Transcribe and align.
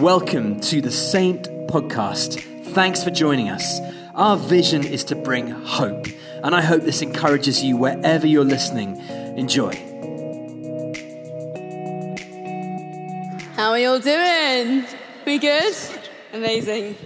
Welcome 0.00 0.60
to 0.60 0.82
the 0.82 0.90
Saint 0.90 1.48
Podcast. 1.68 2.42
Thanks 2.74 3.02
for 3.02 3.10
joining 3.10 3.48
us. 3.48 3.80
Our 4.14 4.36
vision 4.36 4.84
is 4.84 5.04
to 5.04 5.16
bring 5.16 5.48
hope, 5.48 6.06
and 6.44 6.54
I 6.54 6.60
hope 6.60 6.82
this 6.82 7.00
encourages 7.00 7.64
you 7.64 7.78
wherever 7.78 8.26
you're 8.26 8.44
listening. 8.44 8.98
Enjoy. 9.38 9.72
How 13.54 13.70
are 13.70 13.78
you 13.78 13.88
all 13.88 13.98
doing? 13.98 14.84
We 15.24 15.38
good? 15.38 15.74
Amazing. 16.34 16.96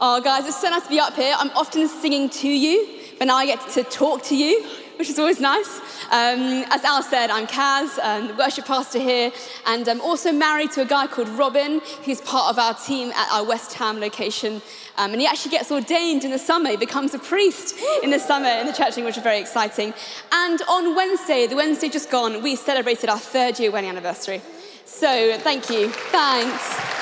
Oh, 0.00 0.22
guys, 0.22 0.46
it's 0.46 0.58
so 0.58 0.70
nice 0.70 0.84
to 0.84 0.88
be 0.88 1.00
up 1.00 1.14
here. 1.16 1.34
I'm 1.36 1.50
often 1.50 1.86
singing 1.86 2.30
to 2.30 2.48
you, 2.48 2.98
but 3.18 3.26
now 3.26 3.36
I 3.36 3.44
get 3.44 3.60
to 3.72 3.84
talk 3.84 4.22
to 4.24 4.34
you, 4.34 4.66
which 4.98 5.08
is 5.08 5.18
always 5.18 5.40
nice. 5.40 5.80
Um, 6.10 6.64
as 6.70 6.82
Al 6.84 7.02
said, 7.02 7.30
I'm 7.30 7.46
Kaz, 7.46 7.98
um, 8.00 8.26
the 8.28 8.34
worship 8.34 8.66
pastor 8.66 8.98
here, 8.98 9.30
and 9.66 9.88
I'm 9.88 10.00
also 10.00 10.32
married 10.32 10.72
to 10.72 10.82
a 10.82 10.84
guy 10.84 11.06
called 11.06 11.28
Robin, 11.28 11.80
who's 12.04 12.20
part 12.20 12.50
of 12.50 12.58
our 12.58 12.74
team 12.74 13.12
at 13.12 13.28
our 13.32 13.44
West 13.44 13.74
Ham 13.74 14.00
location. 14.00 14.60
Um, 14.96 15.12
and 15.12 15.20
he 15.20 15.26
actually 15.26 15.52
gets 15.52 15.70
ordained 15.70 16.24
in 16.24 16.32
the 16.32 16.38
summer. 16.38 16.70
He 16.70 16.76
becomes 16.76 17.14
a 17.14 17.18
priest 17.20 17.76
in 18.02 18.10
the 18.10 18.18
summer 18.18 18.48
in 18.48 18.66
the 18.66 18.72
church, 18.72 18.96
which 18.96 19.16
is 19.16 19.22
very 19.22 19.38
exciting. 19.38 19.94
And 20.32 20.60
on 20.62 20.96
Wednesday, 20.96 21.46
the 21.46 21.54
Wednesday 21.54 21.88
just 21.88 22.10
gone, 22.10 22.42
we 22.42 22.56
celebrated 22.56 23.08
our 23.08 23.18
third 23.18 23.60
year 23.60 23.70
wedding 23.70 23.90
anniversary. 23.90 24.42
So 24.84 25.38
thank 25.38 25.70
you. 25.70 25.90
Thanks. 25.90 26.98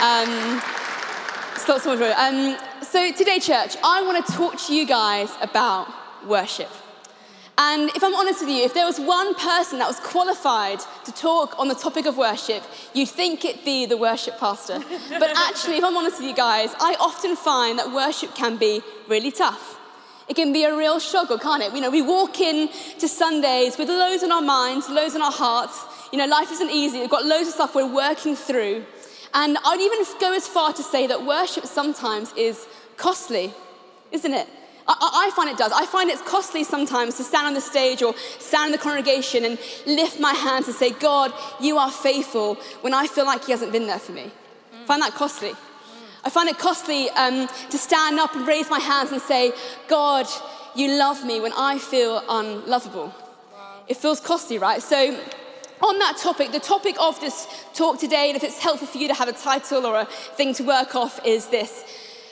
Um, 0.00 0.62
um, 1.68 2.56
so 2.82 3.12
today, 3.12 3.40
church, 3.40 3.76
I 3.82 4.02
want 4.02 4.24
to 4.24 4.32
talk 4.32 4.56
to 4.66 4.74
you 4.74 4.86
guys 4.86 5.30
about 5.40 5.88
worship. 6.24 6.70
And 7.58 7.88
if 7.96 8.04
I'm 8.04 8.14
honest 8.14 8.40
with 8.40 8.50
you, 8.50 8.64
if 8.64 8.74
there 8.74 8.84
was 8.84 9.00
one 9.00 9.34
person 9.34 9.78
that 9.78 9.88
was 9.88 9.98
qualified 10.00 10.80
to 11.04 11.12
talk 11.12 11.58
on 11.58 11.68
the 11.68 11.74
topic 11.74 12.04
of 12.04 12.18
worship, 12.18 12.62
you'd 12.92 13.08
think 13.08 13.46
it'd 13.46 13.64
be 13.64 13.86
the 13.86 13.96
worship 13.96 14.38
pastor. 14.38 14.78
But 15.08 15.30
actually, 15.36 15.78
if 15.78 15.84
I'm 15.84 15.96
honest 15.96 16.18
with 16.18 16.28
you 16.28 16.34
guys, 16.34 16.74
I 16.78 16.96
often 17.00 17.34
find 17.34 17.78
that 17.78 17.92
worship 17.92 18.34
can 18.34 18.58
be 18.58 18.82
really 19.08 19.30
tough. 19.30 19.78
It 20.28 20.36
can 20.36 20.52
be 20.52 20.64
a 20.64 20.76
real 20.76 21.00
struggle, 21.00 21.38
can't 21.38 21.62
it? 21.62 21.72
You 21.72 21.80
know, 21.80 21.90
we 21.90 22.02
walk 22.02 22.40
in 22.40 22.68
to 22.98 23.08
Sundays 23.08 23.78
with 23.78 23.88
loads 23.88 24.22
on 24.22 24.32
our 24.32 24.42
minds, 24.42 24.90
loads 24.90 25.14
on 25.14 25.22
our 25.22 25.32
hearts. 25.32 25.82
You 26.12 26.18
know, 26.18 26.26
life 26.26 26.52
isn't 26.52 26.70
easy. 26.70 26.98
We've 27.00 27.08
got 27.08 27.24
loads 27.24 27.48
of 27.48 27.54
stuff 27.54 27.74
we're 27.74 27.86
working 27.86 28.36
through. 28.36 28.84
And 29.32 29.56
I'd 29.64 29.80
even 29.80 30.04
go 30.20 30.34
as 30.34 30.46
far 30.46 30.72
to 30.74 30.82
say 30.82 31.06
that 31.06 31.24
worship 31.24 31.64
sometimes 31.64 32.32
is 32.34 32.66
costly, 32.96 33.54
isn't 34.10 34.34
it? 34.34 34.48
I, 34.88 35.28
I, 35.28 35.30
find 35.34 35.50
it 35.50 35.58
does. 35.58 35.72
I 35.72 35.84
find 35.86 36.10
it's 36.10 36.22
costly 36.22 36.62
sometimes 36.62 37.16
to 37.16 37.24
stand 37.24 37.46
on 37.46 37.54
the 37.54 37.60
stage 37.60 38.02
or 38.02 38.14
stand 38.38 38.66
in 38.66 38.72
the 38.72 38.78
congregation 38.78 39.44
and 39.44 39.58
lift 39.86 40.20
my 40.20 40.32
hands 40.32 40.68
and 40.68 40.76
say, 40.76 40.90
God, 40.90 41.32
you 41.60 41.76
are 41.76 41.90
faithful 41.90 42.54
when 42.82 42.94
I 42.94 43.06
feel 43.06 43.26
like 43.26 43.44
He 43.44 43.52
hasn't 43.52 43.72
been 43.72 43.86
there 43.86 43.98
for 43.98 44.12
me. 44.12 44.30
Mm. 44.74 44.82
I 44.82 44.84
find 44.84 45.02
that 45.02 45.14
costly. 45.14 45.50
Mm. 45.50 45.56
I 46.24 46.30
find 46.30 46.48
it 46.48 46.58
costly 46.58 47.10
um, 47.10 47.48
to 47.70 47.78
stand 47.78 48.20
up 48.20 48.34
and 48.36 48.46
raise 48.46 48.70
my 48.70 48.78
hands 48.78 49.10
and 49.10 49.20
say, 49.20 49.52
God, 49.88 50.26
you 50.76 50.88
love 50.96 51.24
me 51.24 51.40
when 51.40 51.52
I 51.56 51.78
feel 51.78 52.22
unlovable. 52.28 53.06
Wow. 53.52 53.82
It 53.88 53.96
feels 53.96 54.20
costly, 54.20 54.58
right? 54.58 54.80
So, 54.82 55.18
on 55.82 55.98
that 55.98 56.16
topic, 56.16 56.52
the 56.52 56.60
topic 56.60 56.96
of 57.00 57.20
this 57.20 57.46
talk 57.74 57.98
today, 57.98 58.28
and 58.28 58.36
if 58.36 58.44
it's 58.44 58.58
helpful 58.58 58.86
for 58.86 58.98
you 58.98 59.08
to 59.08 59.14
have 59.14 59.28
a 59.28 59.32
title 59.32 59.84
or 59.84 60.00
a 60.00 60.04
thing 60.04 60.54
to 60.54 60.62
work 60.62 60.94
off, 60.94 61.20
is 61.26 61.48
this 61.48 61.84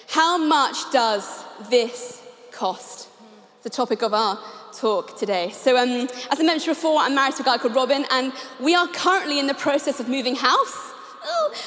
How 0.08 0.38
much 0.38 0.76
does 0.92 1.44
this 1.68 2.23
cost. 2.54 3.08
It's 3.56 3.64
the 3.64 3.70
topic 3.70 4.02
of 4.02 4.14
our 4.14 4.38
talk 4.72 5.18
today. 5.18 5.50
So, 5.50 5.76
um, 5.76 6.08
as 6.30 6.40
I 6.40 6.42
mentioned 6.42 6.76
before, 6.76 7.00
I'm 7.00 7.14
married 7.14 7.34
to 7.36 7.42
a 7.42 7.44
guy 7.44 7.58
called 7.58 7.74
Robin, 7.74 8.06
and 8.10 8.32
we 8.60 8.74
are 8.74 8.86
currently 8.88 9.38
in 9.40 9.46
the 9.46 9.54
process 9.54 9.98
of 9.98 10.08
moving 10.08 10.36
house. 10.36 10.92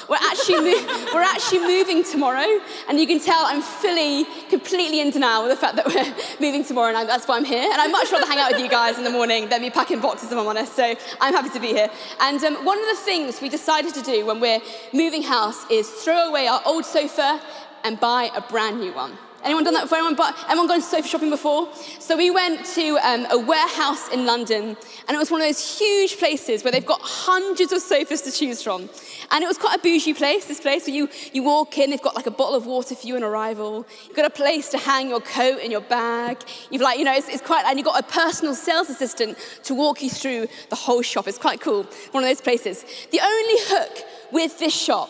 we're 0.08 0.16
actually, 0.16 0.76
we're 1.14 1.24
actually 1.24 1.60
moving 1.60 2.04
tomorrow, 2.06 2.48
and 2.88 3.00
you 3.00 3.06
can 3.06 3.20
tell 3.20 3.44
I'm 3.46 3.62
fully, 3.62 4.26
completely 4.50 5.02
in 5.02 5.10
denial 5.10 5.44
with 5.44 5.52
the 5.52 5.58
fact 5.58 5.76
that 5.76 5.88
we're 5.88 6.16
moving 6.46 6.64
tomorrow, 6.64 6.88
and 6.88 6.98
I, 6.98 7.04
that's 7.04 7.28
why 7.28 7.36
I'm 7.36 7.46
here. 7.46 7.70
And 7.70 7.82
I'd 7.82 7.92
much 7.92 8.10
rather 8.12 8.26
hang 8.26 8.40
out 8.40 8.54
with 8.54 8.62
you 8.62 8.70
guys 8.70 8.98
in 8.98 9.04
the 9.04 9.10
morning 9.10 9.50
than 9.50 9.62
be 9.62 9.70
packing 9.70 10.00
boxes, 10.00 10.32
if 10.32 10.38
I'm 10.38 10.48
honest. 10.48 10.74
So 10.74 10.96
I'm 11.20 11.34
happy 11.34 11.50
to 11.50 11.60
be 11.60 11.68
here. 11.68 11.90
And 12.22 12.42
um, 12.46 12.64
one 12.64 12.80
of 12.80 12.86
the 12.86 13.02
things 13.04 13.42
we 13.42 13.50
decided 13.50 13.94
to 13.96 14.02
do 14.02 14.26
when 14.26 14.40
we're 14.40 14.62
moving 14.94 15.24
house 15.24 15.70
is 15.70 15.90
throw 15.90 16.30
away 16.30 16.48
our 16.48 16.62
old 16.66 16.86
sofa 16.86 17.42
and 17.84 18.00
buy 18.00 18.32
a 18.36 18.42
brand 18.42 18.80
new 18.80 18.94
one. 18.94 19.18
Anyone 19.48 19.64
done 19.64 19.76
that 19.76 19.84
before? 19.84 20.00
Anyone, 20.00 20.16
but, 20.16 20.36
anyone 20.50 20.68
gone 20.68 20.82
sofa 20.82 21.08
shopping 21.08 21.30
before? 21.30 21.74
So 22.00 22.18
we 22.18 22.32
went 22.32 22.66
to 22.66 22.98
um, 22.98 23.26
a 23.32 23.40
warehouse 23.40 24.10
in 24.10 24.26
London, 24.26 24.76
and 25.08 25.16
it 25.16 25.18
was 25.18 25.32
one 25.32 25.40
of 25.40 25.48
those 25.48 25.80
huge 25.80 26.18
places 26.18 26.66
where 26.66 26.72
they've 26.74 26.86
got 26.86 27.00
hundreds 27.02 27.72
of 27.72 27.82
sofas 27.82 28.24
to 28.24 28.32
choose 28.34 28.62
from. 28.62 28.90
And 29.32 29.46
it 29.46 29.48
was 29.48 29.58
quite 29.58 29.80
a 29.80 29.82
bougie 29.82 30.14
place, 30.14 30.44
this 30.48 30.60
place, 30.60 30.86
where 30.86 30.94
you, 30.94 31.08
you 31.32 31.44
walk 31.44 31.78
in, 31.78 31.92
they've 31.92 32.02
got 32.02 32.14
like 32.14 32.28
a 32.28 32.32
bottle 32.32 32.56
of 32.56 32.66
water 32.66 32.94
for 32.94 33.08
you 33.08 33.16
on 33.16 33.24
arrival. 33.24 33.88
You've 34.06 34.18
got 34.18 34.26
a 34.26 34.30
place 34.30 34.68
to 34.72 34.78
hang 34.78 35.08
your 35.08 35.22
coat 35.22 35.60
and 35.64 35.72
your 35.72 35.80
bag. 35.80 36.44
You've 36.70 36.82
like, 36.82 37.00
you 37.00 37.06
know, 37.06 37.16
it's, 37.16 37.30
it's 37.30 37.42
quite, 37.42 37.64
and 37.64 37.80
you've 37.80 37.88
got 37.88 38.02
a 38.02 38.06
personal 38.06 38.54
sales 38.54 38.90
assistant 38.90 39.38
to 39.64 39.74
walk 39.74 40.04
you 40.04 40.10
through 40.10 40.50
the 40.68 40.76
whole 40.76 41.02
shop. 41.02 41.26
It's 41.26 41.38
quite 41.38 41.62
cool, 41.62 41.84
one 42.12 42.22
of 42.22 42.30
those 42.30 42.42
places. 42.42 42.84
The 43.14 43.22
only 43.24 43.56
hook 43.60 44.06
with 44.34 44.60
this 44.60 44.78
shop 44.78 45.10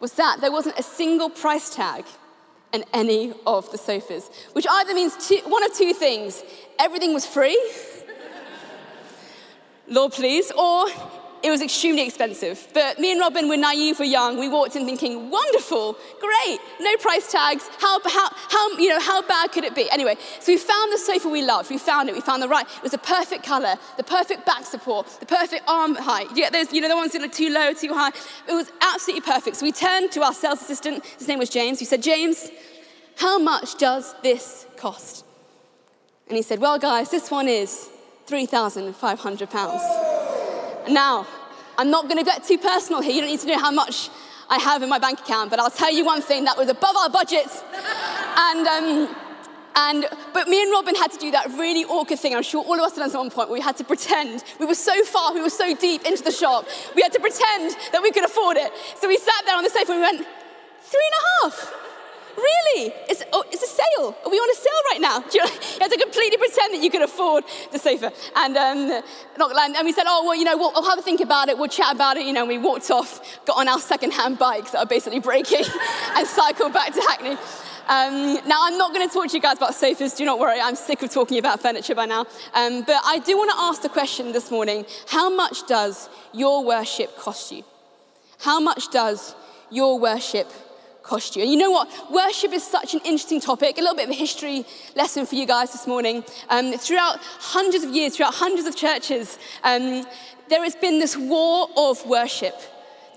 was 0.00 0.12
that 0.12 0.42
there 0.42 0.52
wasn't 0.52 0.78
a 0.78 0.82
single 0.82 1.30
price 1.30 1.74
tag 1.74 2.04
and 2.72 2.84
any 2.92 3.32
of 3.46 3.70
the 3.72 3.78
sofas, 3.78 4.30
which 4.52 4.66
either 4.68 4.94
means 4.94 5.28
two, 5.28 5.40
one 5.46 5.64
of 5.64 5.72
two 5.74 5.92
things. 5.94 6.42
Everything 6.78 7.14
was 7.14 7.26
free, 7.26 7.58
Lord 9.88 10.12
please, 10.12 10.50
or 10.52 10.86
it 11.42 11.50
was 11.50 11.62
extremely 11.62 12.06
expensive. 12.06 12.66
But 12.74 12.98
me 12.98 13.12
and 13.12 13.20
Robin 13.20 13.48
were 13.48 13.56
naive, 13.56 13.98
we're 13.98 14.06
young. 14.06 14.38
We 14.38 14.48
walked 14.48 14.76
in 14.76 14.84
thinking, 14.84 15.30
wonderful, 15.30 15.96
great, 16.20 16.58
no 16.80 16.96
price 16.96 17.30
tags. 17.30 17.68
How, 17.78 18.00
how, 18.04 18.28
how, 18.30 18.78
you 18.78 18.88
know, 18.88 19.00
how 19.00 19.22
bad 19.22 19.52
could 19.52 19.64
it 19.64 19.74
be? 19.74 19.90
Anyway, 19.90 20.16
so 20.40 20.52
we 20.52 20.58
found 20.58 20.92
the 20.92 20.98
sofa 20.98 21.28
we 21.28 21.42
loved. 21.42 21.70
We 21.70 21.78
found 21.78 22.08
it. 22.08 22.14
We 22.14 22.20
found 22.20 22.42
the 22.42 22.48
right. 22.48 22.66
It 22.66 22.82
was 22.82 22.92
the 22.92 22.98
perfect 22.98 23.44
color, 23.44 23.76
the 23.96 24.04
perfect 24.04 24.46
back 24.46 24.64
support, 24.64 25.06
the 25.20 25.26
perfect 25.26 25.62
arm 25.68 25.94
height. 25.94 26.30
You 26.30 26.36
get 26.36 26.52
those, 26.52 26.72
you 26.72 26.80
know, 26.80 26.88
the 26.88 26.96
ones 26.96 27.12
that 27.12 27.22
are 27.22 27.28
too 27.28 27.50
low, 27.50 27.72
too 27.72 27.94
high. 27.94 28.10
It 28.48 28.54
was 28.54 28.70
absolutely 28.80 29.30
perfect. 29.30 29.56
So 29.56 29.66
we 29.66 29.72
turned 29.72 30.12
to 30.12 30.22
our 30.22 30.34
sales 30.34 30.60
assistant. 30.60 31.04
His 31.18 31.28
name 31.28 31.38
was 31.38 31.50
James. 31.50 31.80
We 31.80 31.86
said, 31.86 32.02
James, 32.02 32.50
how 33.16 33.38
much 33.38 33.78
does 33.78 34.14
this 34.22 34.66
cost? 34.76 35.24
And 36.28 36.36
he 36.36 36.42
said, 36.42 36.60
Well, 36.60 36.78
guys, 36.78 37.10
this 37.10 37.30
one 37.30 37.48
is 37.48 37.88
£3,500. 38.26 40.37
Now, 40.90 41.26
I'm 41.76 41.90
not 41.90 42.04
going 42.04 42.18
to 42.18 42.24
get 42.24 42.44
too 42.44 42.58
personal 42.58 43.00
here. 43.00 43.12
You 43.12 43.20
don't 43.20 43.30
need 43.30 43.40
to 43.40 43.46
know 43.46 43.58
how 43.58 43.70
much 43.70 44.10
I 44.48 44.58
have 44.58 44.82
in 44.82 44.88
my 44.88 44.98
bank 44.98 45.20
account, 45.20 45.50
but 45.50 45.58
I'll 45.58 45.70
tell 45.70 45.92
you 45.92 46.04
one 46.04 46.22
thing 46.22 46.44
that 46.44 46.56
was 46.56 46.68
above 46.68 46.96
our 46.96 47.10
budget. 47.10 47.46
and, 48.36 48.66
um, 48.66 49.16
and, 49.76 50.06
but 50.32 50.48
me 50.48 50.62
and 50.62 50.72
Robin 50.72 50.94
had 50.94 51.12
to 51.12 51.18
do 51.18 51.30
that 51.30 51.46
really 51.50 51.84
awkward 51.84 52.18
thing. 52.18 52.34
I'm 52.34 52.42
sure 52.42 52.64
all 52.64 52.74
of 52.74 52.80
us 52.80 52.96
had 52.96 53.02
done 53.02 53.10
at 53.10 53.16
one 53.16 53.30
point 53.30 53.48
where 53.50 53.58
we 53.58 53.62
had 53.62 53.76
to 53.76 53.84
pretend 53.84 54.42
we 54.58 54.66
were 54.66 54.74
so 54.74 55.04
far, 55.04 55.34
we 55.34 55.42
were 55.42 55.50
so 55.50 55.74
deep 55.76 56.04
into 56.04 56.24
the 56.24 56.32
shop. 56.32 56.66
We 56.96 57.02
had 57.02 57.12
to 57.12 57.20
pretend 57.20 57.76
that 57.92 58.02
we 58.02 58.10
could 58.10 58.24
afford 58.24 58.56
it. 58.56 58.72
So 58.96 59.06
we 59.06 59.18
sat 59.18 59.44
there 59.44 59.56
on 59.56 59.62
the 59.62 59.70
sofa 59.70 59.92
and 59.92 60.00
we 60.00 60.06
went, 60.06 60.26
three 60.80 61.10
and 61.12 61.14
a 61.14 61.50
half. 61.50 61.74
Really? 62.38 62.92
It's, 63.08 63.22
oh, 63.32 63.44
it's 63.50 63.62
a 63.62 63.66
sale. 63.66 64.16
Are 64.24 64.30
we 64.30 64.36
on 64.36 64.50
a 64.50 64.54
sale 64.54 64.82
right 64.92 65.00
now? 65.00 65.24
You, 65.38 65.42
you 65.44 65.88
to 65.88 65.98
completely 65.98 66.36
pretend 66.38 66.74
that 66.74 66.82
you 66.82 66.90
could 66.90 67.02
afford 67.02 67.44
the 67.72 67.78
sofa. 67.78 68.12
And, 68.36 68.56
um, 68.56 69.02
not, 69.36 69.56
and 69.56 69.84
we 69.84 69.92
said, 69.92 70.04
oh, 70.06 70.24
well, 70.24 70.34
you 70.34 70.44
know, 70.44 70.56
we'll, 70.56 70.72
I'll 70.74 70.88
have 70.88 70.98
a 70.98 71.02
think 71.02 71.20
about 71.20 71.48
it. 71.48 71.58
We'll 71.58 71.68
chat 71.68 71.94
about 71.94 72.16
it. 72.16 72.26
You 72.26 72.32
know, 72.32 72.40
and 72.40 72.48
we 72.48 72.58
walked 72.58 72.90
off, 72.90 73.44
got 73.44 73.58
on 73.58 73.68
our 73.68 73.78
second-hand 73.78 74.38
bikes 74.38 74.72
that 74.72 74.78
are 74.78 74.86
basically 74.86 75.20
breaking 75.20 75.64
and 76.16 76.26
cycled 76.26 76.72
back 76.72 76.92
to 76.94 77.00
Hackney. 77.00 77.36
Um, 77.88 78.34
now, 78.46 78.60
I'm 78.62 78.76
not 78.76 78.92
going 78.92 79.08
to 79.08 79.12
talk 79.12 79.28
to 79.28 79.34
you 79.34 79.40
guys 79.40 79.56
about 79.56 79.74
sofas. 79.74 80.14
Do 80.14 80.24
not 80.24 80.38
worry. 80.38 80.60
I'm 80.60 80.76
sick 80.76 81.02
of 81.02 81.10
talking 81.10 81.38
about 81.38 81.60
furniture 81.60 81.94
by 81.94 82.06
now. 82.06 82.26
Um, 82.54 82.82
but 82.82 83.00
I 83.04 83.18
do 83.18 83.36
want 83.36 83.50
to 83.50 83.56
ask 83.58 83.82
the 83.82 83.88
question 83.88 84.32
this 84.32 84.50
morning 84.50 84.84
how 85.08 85.30
much 85.30 85.66
does 85.66 86.08
your 86.32 86.64
worship 86.64 87.16
cost 87.16 87.50
you? 87.50 87.64
How 88.40 88.60
much 88.60 88.90
does 88.90 89.34
your 89.70 89.98
worship 89.98 90.50
cost 91.08 91.34
you. 91.34 91.42
And 91.42 91.50
you 91.50 91.56
know 91.56 91.70
what? 91.70 91.88
Worship 92.10 92.52
is 92.52 92.62
such 92.62 92.94
an 92.94 93.00
interesting 93.04 93.40
topic. 93.40 93.78
A 93.78 93.80
little 93.80 93.96
bit 93.96 94.04
of 94.04 94.10
a 94.10 94.18
history 94.18 94.64
lesson 94.94 95.26
for 95.26 95.34
you 95.34 95.46
guys 95.46 95.72
this 95.72 95.86
morning. 95.86 96.22
Um, 96.50 96.76
throughout 96.76 97.18
hundreds 97.40 97.82
of 97.82 97.90
years, 97.94 98.16
throughout 98.16 98.34
hundreds 98.34 98.68
of 98.68 98.76
churches, 98.76 99.38
um, 99.64 100.06
there 100.48 100.62
has 100.62 100.76
been 100.76 100.98
this 100.98 101.16
war 101.16 101.68
of 101.76 102.04
worship. 102.06 102.54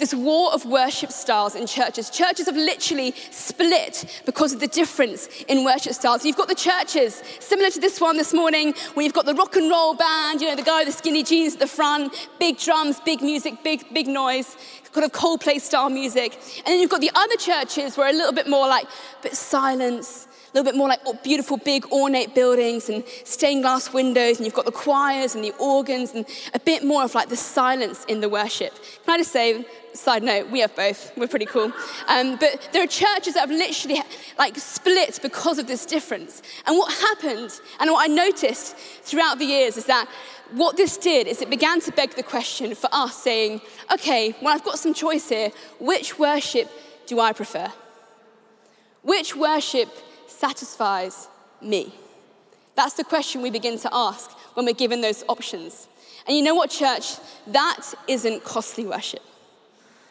This 0.02 0.16
war 0.16 0.52
of 0.52 0.66
worship 0.66 1.12
styles 1.12 1.54
in 1.54 1.68
churches. 1.68 2.10
Churches 2.10 2.48
have 2.48 2.56
literally 2.56 3.14
split 3.30 4.24
because 4.26 4.52
of 4.52 4.60
the 4.60 4.68
difference 4.68 5.28
in 5.48 5.64
worship 5.64 5.94
styles. 5.94 6.26
You've 6.26 6.38
got 6.38 6.48
the 6.48 6.56
churches, 6.56 7.22
similar 7.40 7.70
to 7.70 7.80
this 7.80 8.02
one 8.02 8.18
this 8.18 8.34
morning, 8.34 8.74
where 8.96 9.04
you've 9.04 9.14
got 9.14 9.28
the 9.28 9.36
rock 9.36 9.56
and 9.58 9.70
roll 9.70 9.94
band, 9.94 10.42
you 10.42 10.48
know, 10.48 10.56
the 10.56 10.64
guy 10.64 10.80
with 10.80 10.88
the 10.88 10.98
skinny 10.98 11.22
jeans 11.22 11.54
at 11.54 11.60
the 11.60 11.68
front, 11.68 12.30
big 12.40 12.58
drums, 12.58 13.00
big 13.02 13.22
music, 13.22 13.64
big, 13.64 13.94
big 13.94 14.08
noise 14.08 14.58
kind 14.92 15.06
of 15.06 15.12
Coldplay 15.12 15.62
style 15.62 15.90
music. 15.90 16.34
And 16.58 16.68
then 16.68 16.80
you've 16.80 16.90
got 16.90 17.02
the 17.02 17.12
other 17.16 17.38
churches 17.38 17.96
where 17.96 18.10
a 18.10 18.14
little 18.14 18.34
bit 18.34 18.50
more 18.50 18.68
like, 18.68 18.88
bit 19.22 19.36
silence, 19.36 20.28
A 20.54 20.58
little 20.58 20.70
bit 20.70 20.78
more 20.78 20.90
like 20.90 21.24
beautiful, 21.24 21.56
big, 21.56 21.86
ornate 21.94 22.36
buildings 22.36 22.90
and 22.90 23.06
stained 23.24 23.64
glass 23.64 23.94
windows, 23.94 24.36
and 24.36 24.46
you've 24.46 24.54
got 24.54 24.66
the 24.66 24.72
choirs 24.72 25.34
and 25.34 25.42
the 25.42 25.54
organs, 25.58 26.12
and 26.12 26.26
a 26.54 26.60
bit 26.60 26.84
more 26.84 27.06
of 27.06 27.16
like 27.16 27.30
the 27.30 27.38
silence 27.38 28.04
in 28.06 28.20
the 28.20 28.28
worship. 28.28 28.74
Can 29.06 29.14
I 29.14 29.18
just 29.20 29.32
say, 29.32 29.66
side 29.94 30.24
note, 30.24 30.50
we 30.50 30.60
have 30.60 30.76
both. 30.76 31.16
We're 31.16 31.28
pretty 31.28 31.46
cool. 31.46 31.72
Um, 32.10 32.36
but 32.36 32.68
there 32.74 32.84
are 32.84 32.88
churches 32.88 33.36
that 33.36 33.42
have 33.42 33.52
literally 33.52 34.02
like 34.38 34.58
split 34.58 35.20
because 35.22 35.58
of 35.58 35.68
this 35.68 35.86
difference. 35.86 36.42
And 36.66 36.78
what 36.78 36.92
happened, 36.92 37.58
and 37.80 37.90
what 37.90 38.10
I 38.10 38.14
noticed 38.14 38.76
throughout 38.76 39.40
the 39.40 39.46
years, 39.46 39.78
is 39.78 39.86
that 39.86 40.10
what 40.52 40.76
this 40.76 40.98
did 40.98 41.28
is 41.28 41.42
it 41.42 41.50
began 41.50 41.80
to 41.80 41.94
beg 41.94 42.16
the 42.16 42.24
question 42.24 42.76
for 42.76 42.90
us 42.92 43.16
saying, 43.16 43.62
okay, 43.94 44.36
well, 44.42 44.54
I've 44.54 44.66
got 44.66 44.78
some 44.78 44.94
choice 44.94 45.30
here. 45.30 45.52
Which 45.80 46.20
worship 46.20 46.70
do 47.06 47.22
I 47.22 47.32
prefer? 47.32 47.72
Which 49.02 49.34
worship 49.34 49.88
satisfies 50.42 51.28
me? 51.62 51.94
That's 52.76 52.96
the 52.96 53.04
question 53.04 53.42
we 53.42 53.52
begin 53.52 53.78
to 53.80 53.90
ask 53.94 54.32
when 54.56 54.66
we're 54.66 54.82
given 54.86 55.02
those 55.02 55.24
options. 55.30 55.88
And 56.28 56.36
you 56.36 56.44
know 56.44 56.56
what, 56.56 56.70
church? 56.72 57.18
That 57.48 57.80
isn't 58.08 58.44
costly 58.44 58.86
worship. 58.86 59.22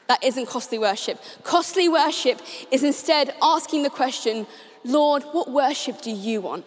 That 0.07 0.23
isn't 0.23 0.47
costly 0.47 0.79
worship. 0.79 1.21
Costly 1.43 1.89
worship 1.89 2.41
is 2.71 2.83
instead 2.85 3.35
asking 3.43 3.83
the 3.83 3.91
question, 3.91 4.47
Lord, 4.85 5.23
what 5.33 5.51
worship 5.51 6.01
do 6.01 6.11
you 6.11 6.41
want? 6.41 6.65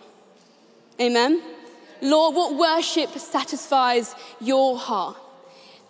Amen? 1.00 1.42
Lord, 2.02 2.36
what 2.36 2.56
worship 2.56 3.12
satisfies 3.18 4.14
your 4.42 4.78
heart? 4.78 5.18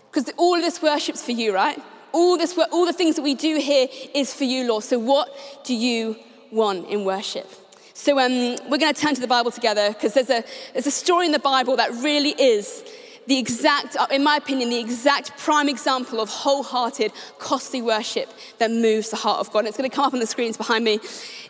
Because 0.10 0.32
all 0.38 0.56
of 0.56 0.62
this 0.62 0.82
worship's 0.82 1.24
for 1.24 1.32
you, 1.32 1.54
right? 1.54 1.80
All, 2.12 2.38
this, 2.38 2.58
all 2.72 2.86
the 2.86 2.94
things 2.94 3.16
that 3.16 3.24
we 3.24 3.34
do 3.34 3.58
here 3.58 3.88
is 4.14 4.34
for 4.34 4.44
you, 4.44 4.68
Lord. 4.68 4.84
So, 4.84 5.00
what 5.00 5.64
do 5.66 5.74
you 5.74 6.18
want 6.52 6.88
in 6.88 7.04
worship? 7.04 7.50
So, 7.94 8.20
um, 8.20 8.58
we're 8.70 8.80
going 8.80 8.94
to 8.94 9.00
turn 9.00 9.14
to 9.16 9.22
the 9.22 9.28
Bible 9.28 9.52
together 9.52 9.90
because 9.90 10.16
there's 10.16 10.30
a, 10.30 10.44
there's 10.74 10.88
a 10.88 10.92
story 10.92 11.28
in 11.28 11.32
the 11.32 11.40
Bible 11.40 11.76
that 11.78 11.92
really 11.92 12.32
is 12.32 12.84
the 13.28 13.38
exact, 13.38 13.96
uh, 13.96 14.08
in 14.12 14.24
my 14.24 14.36
opinion, 14.36 14.70
the 14.70 14.80
exact 14.80 15.38
prime 15.38 15.70
example 15.70 16.20
of 16.20 16.30
wholehearted, 16.30 17.12
costly 17.40 17.82
worship 17.82 18.30
that 18.58 18.72
moves 18.72 19.10
the 19.10 19.16
heart 19.16 19.40
of 19.40 19.52
God. 19.52 19.60
And 19.60 19.68
it's 19.70 19.78
going 19.78 19.90
to 19.90 19.96
come 19.96 20.06
up 20.06 20.14
on 20.14 20.20
the 20.20 20.28
screens 20.28 20.58
behind 20.58 20.84
me. 20.84 21.00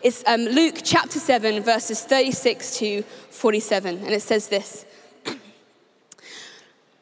It's 0.02 0.22
um, 0.26 0.42
Luke 0.42 0.80
chapter 0.82 1.18
7, 1.18 1.62
verses 1.62 2.02
36 2.02 2.78
to 2.78 3.02
47. 3.30 3.98
And 3.98 4.10
it 4.10 4.22
says 4.22 4.48
this 4.48 4.84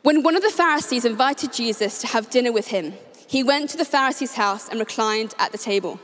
When 0.03 0.23
one 0.23 0.37
of 0.37 0.43
the 0.43 0.51
Pharisees 0.51 1.05
invited 1.05 1.53
Jesus 1.53 2.01
to 2.01 2.07
have 2.07 2.31
dinner 2.31 2.53
with 2.53 2.69
him, 2.69 2.95
he 3.27 3.43
went 3.43 3.71
to 3.71 3.77
the 3.77 3.85
Pharisee's 3.85 4.35
house 4.35 4.69
and 4.69 4.79
reclined 4.79 5.35
at 5.39 5.53
the 5.53 5.59
table. 5.59 6.01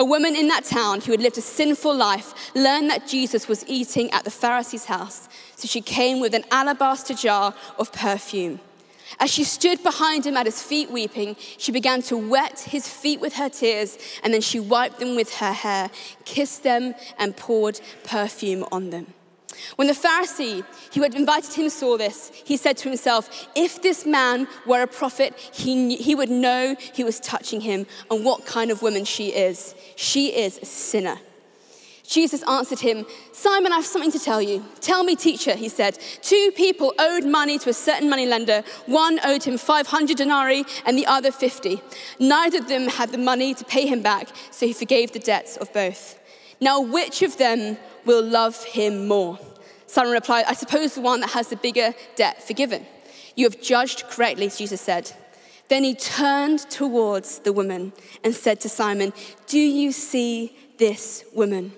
A 0.00 0.04
woman 0.04 0.34
in 0.34 0.48
that 0.48 0.64
town 0.64 1.02
who 1.02 1.12
had 1.12 1.20
lived 1.20 1.36
a 1.36 1.42
sinful 1.42 1.94
life 1.94 2.32
learned 2.54 2.88
that 2.88 3.06
Jesus 3.06 3.48
was 3.48 3.66
eating 3.68 4.10
at 4.12 4.24
the 4.24 4.30
Pharisee's 4.30 4.86
house, 4.86 5.28
so 5.56 5.68
she 5.68 5.82
came 5.82 6.20
with 6.20 6.34
an 6.34 6.46
alabaster 6.50 7.12
jar 7.12 7.52
of 7.78 7.92
perfume. 7.92 8.60
As 9.18 9.30
she 9.30 9.44
stood 9.44 9.82
behind 9.82 10.24
him 10.24 10.38
at 10.38 10.46
his 10.46 10.62
feet 10.62 10.90
weeping, 10.90 11.36
she 11.58 11.70
began 11.70 12.00
to 12.04 12.16
wet 12.16 12.60
his 12.60 12.88
feet 12.88 13.20
with 13.20 13.34
her 13.34 13.50
tears, 13.50 13.98
and 14.24 14.32
then 14.32 14.40
she 14.40 14.58
wiped 14.58 15.00
them 15.00 15.16
with 15.16 15.34
her 15.34 15.52
hair, 15.52 15.90
kissed 16.24 16.62
them, 16.62 16.94
and 17.18 17.36
poured 17.36 17.78
perfume 18.02 18.64
on 18.72 18.88
them. 18.88 19.12
When 19.76 19.88
the 19.88 19.94
Pharisee 19.94 20.64
who 20.94 21.02
had 21.02 21.14
invited 21.14 21.52
him 21.52 21.68
saw 21.68 21.96
this, 21.96 22.32
he 22.44 22.56
said 22.56 22.76
to 22.78 22.88
himself, 22.88 23.48
If 23.54 23.82
this 23.82 24.06
man 24.06 24.48
were 24.66 24.82
a 24.82 24.86
prophet, 24.86 25.34
he, 25.52 25.96
he 25.96 26.14
would 26.14 26.30
know 26.30 26.76
he 26.92 27.04
was 27.04 27.20
touching 27.20 27.60
him 27.60 27.86
and 28.10 28.24
what 28.24 28.46
kind 28.46 28.70
of 28.70 28.82
woman 28.82 29.04
she 29.04 29.28
is. 29.28 29.74
She 29.96 30.36
is 30.36 30.58
a 30.58 30.66
sinner. 30.66 31.18
Jesus 32.10 32.42
answered 32.48 32.80
him, 32.80 33.06
Simon, 33.32 33.72
I 33.72 33.76
have 33.76 33.86
something 33.86 34.10
to 34.10 34.18
tell 34.18 34.42
you. 34.42 34.64
Tell 34.80 35.04
me, 35.04 35.14
teacher, 35.14 35.54
he 35.54 35.68
said. 35.68 35.96
Two 36.22 36.50
people 36.56 36.92
owed 36.98 37.24
money 37.24 37.56
to 37.60 37.70
a 37.70 37.72
certain 37.72 38.10
moneylender. 38.10 38.64
One 38.86 39.20
owed 39.24 39.44
him 39.44 39.56
500 39.56 40.16
denarii 40.16 40.64
and 40.84 40.98
the 40.98 41.06
other 41.06 41.30
50. 41.30 41.80
Neither 42.18 42.58
of 42.58 42.68
them 42.68 42.88
had 42.88 43.12
the 43.12 43.18
money 43.18 43.54
to 43.54 43.64
pay 43.64 43.86
him 43.86 44.02
back, 44.02 44.28
so 44.50 44.66
he 44.66 44.72
forgave 44.72 45.12
the 45.12 45.20
debts 45.20 45.56
of 45.56 45.72
both. 45.72 46.19
Now, 46.60 46.80
which 46.80 47.22
of 47.22 47.38
them 47.38 47.78
will 48.04 48.22
love 48.22 48.62
him 48.64 49.08
more? 49.08 49.38
Simon 49.86 50.12
replied, 50.12 50.44
I 50.46 50.52
suppose 50.52 50.94
the 50.94 51.00
one 51.00 51.20
that 51.20 51.30
has 51.30 51.48
the 51.48 51.56
bigger 51.56 51.94
debt 52.16 52.42
forgiven. 52.46 52.86
You 53.34 53.46
have 53.46 53.60
judged 53.60 54.04
correctly, 54.08 54.48
Jesus 54.48 54.80
said. 54.80 55.12
Then 55.68 55.84
he 55.84 55.94
turned 55.94 56.60
towards 56.70 57.40
the 57.40 57.52
woman 57.52 57.92
and 58.22 58.34
said 58.34 58.60
to 58.60 58.68
Simon, 58.68 59.12
Do 59.46 59.58
you 59.58 59.92
see 59.92 60.56
this 60.78 61.24
woman? 61.32 61.72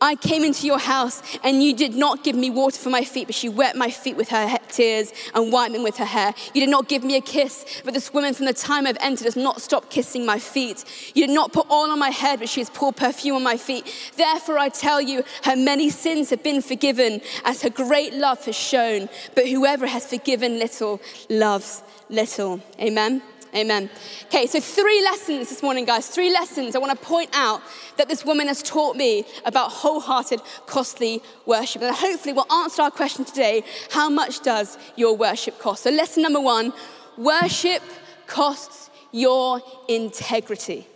I 0.00 0.14
came 0.16 0.44
into 0.44 0.66
your 0.66 0.78
house 0.78 1.22
and 1.42 1.62
you 1.62 1.74
did 1.74 1.94
not 1.94 2.24
give 2.24 2.36
me 2.36 2.50
water 2.50 2.78
for 2.78 2.90
my 2.90 3.04
feet, 3.04 3.26
but 3.26 3.34
she 3.34 3.48
wet 3.48 3.76
my 3.76 3.90
feet 3.90 4.16
with 4.16 4.28
her 4.28 4.58
tears 4.68 5.12
and 5.34 5.52
wiped 5.52 5.74
them 5.74 5.82
with 5.82 5.96
her 5.98 6.04
hair. 6.04 6.34
You 6.54 6.60
did 6.60 6.70
not 6.70 6.88
give 6.88 7.04
me 7.04 7.16
a 7.16 7.20
kiss, 7.20 7.64
but 7.84 7.94
this 7.94 8.12
woman 8.12 8.34
from 8.34 8.46
the 8.46 8.52
time 8.52 8.86
I've 8.86 8.98
entered 9.00 9.24
has 9.24 9.36
not 9.36 9.60
stopped 9.60 9.90
kissing 9.90 10.26
my 10.26 10.38
feet. 10.38 10.84
You 11.14 11.26
did 11.26 11.34
not 11.34 11.52
put 11.52 11.70
oil 11.70 11.90
on 11.90 11.98
my 11.98 12.10
head, 12.10 12.40
but 12.40 12.48
she 12.48 12.60
has 12.60 12.70
poured 12.70 12.96
perfume 12.96 13.36
on 13.36 13.42
my 13.42 13.56
feet. 13.56 14.12
Therefore, 14.16 14.58
I 14.58 14.68
tell 14.68 15.00
you, 15.00 15.24
her 15.44 15.56
many 15.56 15.90
sins 15.90 16.30
have 16.30 16.42
been 16.42 16.62
forgiven 16.62 17.20
as 17.44 17.62
her 17.62 17.70
great 17.70 18.14
love 18.14 18.44
has 18.44 18.56
shown. 18.56 19.08
But 19.34 19.48
whoever 19.48 19.86
has 19.86 20.06
forgiven 20.06 20.58
little 20.58 21.00
loves 21.28 21.82
little. 22.08 22.60
Amen. 22.80 23.22
Amen. 23.54 23.88
Okay, 24.24 24.48
so 24.48 24.58
three 24.58 25.00
lessons 25.04 25.48
this 25.48 25.62
morning, 25.62 25.84
guys. 25.84 26.08
Three 26.08 26.32
lessons 26.32 26.74
I 26.74 26.80
want 26.80 26.98
to 26.98 27.06
point 27.06 27.30
out 27.32 27.62
that 27.96 28.08
this 28.08 28.24
woman 28.24 28.48
has 28.48 28.60
taught 28.64 28.96
me 28.96 29.24
about 29.44 29.70
wholehearted, 29.70 30.40
costly 30.66 31.22
worship. 31.46 31.82
And 31.82 31.94
hopefully, 31.94 32.32
we'll 32.32 32.50
answer 32.52 32.82
our 32.82 32.90
question 32.90 33.24
today 33.24 33.62
how 33.90 34.10
much 34.10 34.40
does 34.40 34.76
your 34.96 35.16
worship 35.16 35.60
cost? 35.60 35.84
So, 35.84 35.90
lesson 35.90 36.24
number 36.24 36.40
one 36.40 36.72
worship 37.16 37.80
costs 38.26 38.90
your 39.12 39.62
integrity. 39.88 40.88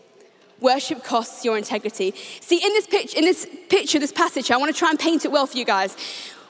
Worship 0.60 1.04
costs 1.04 1.44
your 1.44 1.56
integrity. 1.56 2.12
See, 2.40 2.56
in 2.56 2.72
this 2.72 2.88
picture, 2.88 3.18
in 3.18 3.24
this 3.24 3.46
picture, 3.68 4.00
this 4.00 4.10
passage, 4.10 4.50
I 4.50 4.56
want 4.56 4.74
to 4.74 4.76
try 4.76 4.90
and 4.90 4.98
paint 4.98 5.24
it 5.24 5.30
well 5.30 5.46
for 5.46 5.56
you 5.56 5.64
guys. 5.64 5.96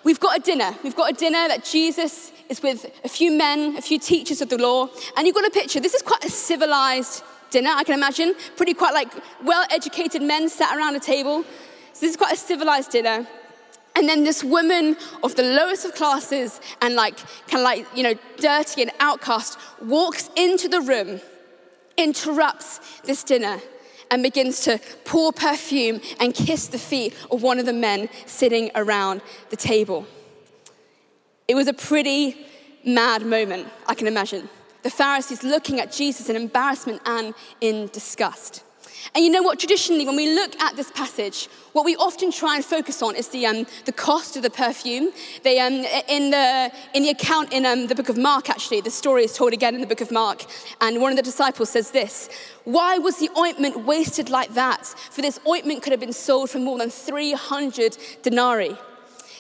We've 0.05 0.21
got 0.21 0.39
a 0.39 0.41
dinner. 0.41 0.75
We've 0.83 0.97
got 0.97 1.11
a 1.11 1.15
dinner 1.15 1.49
that 1.49 1.65
Jesus 1.65 2.33
is 2.49 2.63
with 2.63 2.91
a 3.05 3.09
few 3.09 3.33
men, 3.33 3.77
a 3.77 3.83
few 3.83 3.99
teachers 3.99 4.41
of 4.41 4.49
the 4.49 4.59
law, 4.59 4.89
and 5.17 5.27
you've 5.27 5.35
got 5.35 5.47
a 5.47 5.51
picture. 5.51 5.81
This 5.81 5.95
is 5.95 6.03
quite 6.03 6.25
a 6.25 6.31
civilized 6.31 7.23
dinner, 7.51 7.71
I 7.71 7.85
can 7.85 7.95
imagine. 7.95 8.35
Pretty 8.57 8.75
quite 8.75 8.95
like 8.95 9.13
well 9.45 9.65
educated 9.71 10.23
men 10.23 10.49
sat 10.49 10.77
around 10.77 10.97
a 10.97 11.01
table. 11.01 11.43
So 11.93 12.01
this 12.01 12.11
is 12.11 12.17
quite 12.17 12.33
a 12.33 12.37
civilized 12.37 12.91
dinner. 12.91 13.27
And 13.97 14.09
then 14.09 14.23
this 14.23 14.45
woman 14.45 14.97
of 15.25 15.35
the 15.35 15.43
lowest 15.43 15.85
of 15.85 15.95
classes 15.95 16.61
and 16.81 16.95
like 16.95 17.17
kind 17.49 17.57
of 17.57 17.63
like, 17.63 17.87
you 17.97 18.05
know, 18.05 18.15
dirty 18.37 18.83
and 18.83 18.93
outcast 19.01 19.59
walks 19.83 20.31
into 20.37 20.69
the 20.69 20.81
room, 20.81 21.21
interrupts 21.97 23.01
this 23.03 23.25
dinner, 23.25 23.61
and 24.11 24.23
begins 24.23 24.61
to 24.63 24.81
pour 25.05 25.33
perfume 25.33 26.01
and 26.21 26.35
kiss 26.35 26.67
the 26.67 26.79
feet 26.79 27.15
of 27.31 27.43
one 27.43 27.59
of 27.59 27.67
the 27.67 27.73
men 27.73 28.09
sitting 28.27 28.71
around 28.75 29.23
the 29.51 29.57
table. 29.57 30.07
It 31.47 31.55
was 31.55 31.67
a 31.67 31.73
pretty 31.73 32.47
mad 32.85 33.25
moment, 33.25 33.69
I 33.87 33.95
can 33.95 34.07
imagine. 34.07 34.49
The 34.83 34.91
Pharisees 34.91 35.43
looking 35.43 35.81
at 35.81 35.93
Jesus 35.93 36.29
in 36.29 36.37
embarrassment 36.37 37.03
and 37.05 37.35
in 37.61 37.89
disgust. 37.89 38.63
And 39.15 39.25
you 39.25 39.31
know 39.31 39.43
what? 39.43 39.59
Traditionally, 39.59 40.07
when 40.07 40.17
we 40.17 40.35
look 40.35 40.59
at 40.61 40.77
this 40.77 40.91
passage, 40.93 41.49
what 41.73 41.85
we 41.85 41.97
often 41.97 42.31
try 42.31 42.57
and 42.57 42.65
focus 42.65 43.03
on 43.03 43.17
is 43.17 43.29
the, 43.29 43.47
um, 43.47 43.67
the 43.85 43.93
cost 43.93 44.37
of 44.37 44.43
the 44.43 44.51
perfume. 44.51 45.11
They, 45.43 45.59
um, 45.61 45.85
in, 46.09 46.31
the, 46.31 46.73
in 46.95 47.03
the 47.03 47.11
account 47.11 47.53
in 47.53 47.65
um, 47.67 47.87
the 47.87 47.95
book 47.95 48.09
of 48.09 48.17
Mark, 48.17 48.51
actually, 48.51 48.81
the 48.81 48.91
story 48.91 49.25
is 49.25 49.35
told 49.35 49.53
again 49.53 49.75
in 49.75 49.81
the 49.81 49.87
book 49.87 50.01
of 50.01 50.11
Mark. 50.11 50.45
And 50.81 51.01
one 51.01 51.13
of 51.13 51.17
the 51.17 51.23
disciples 51.23 51.71
says 51.71 51.91
this 51.91 52.29
Why 52.65 52.99
was 52.99 53.19
the 53.19 53.31
ointment 53.39 53.85
wasted 53.85 54.31
like 54.31 54.55
that? 54.55 54.87
For 54.87 55.23
this 55.23 55.39
ointment 55.47 55.83
could 55.83 55.93
have 55.93 56.01
been 56.01 56.13
sold 56.13 56.51
for 56.51 56.59
more 56.59 56.79
than 56.79 56.91
300 56.91 57.97
denarii. 58.23 58.77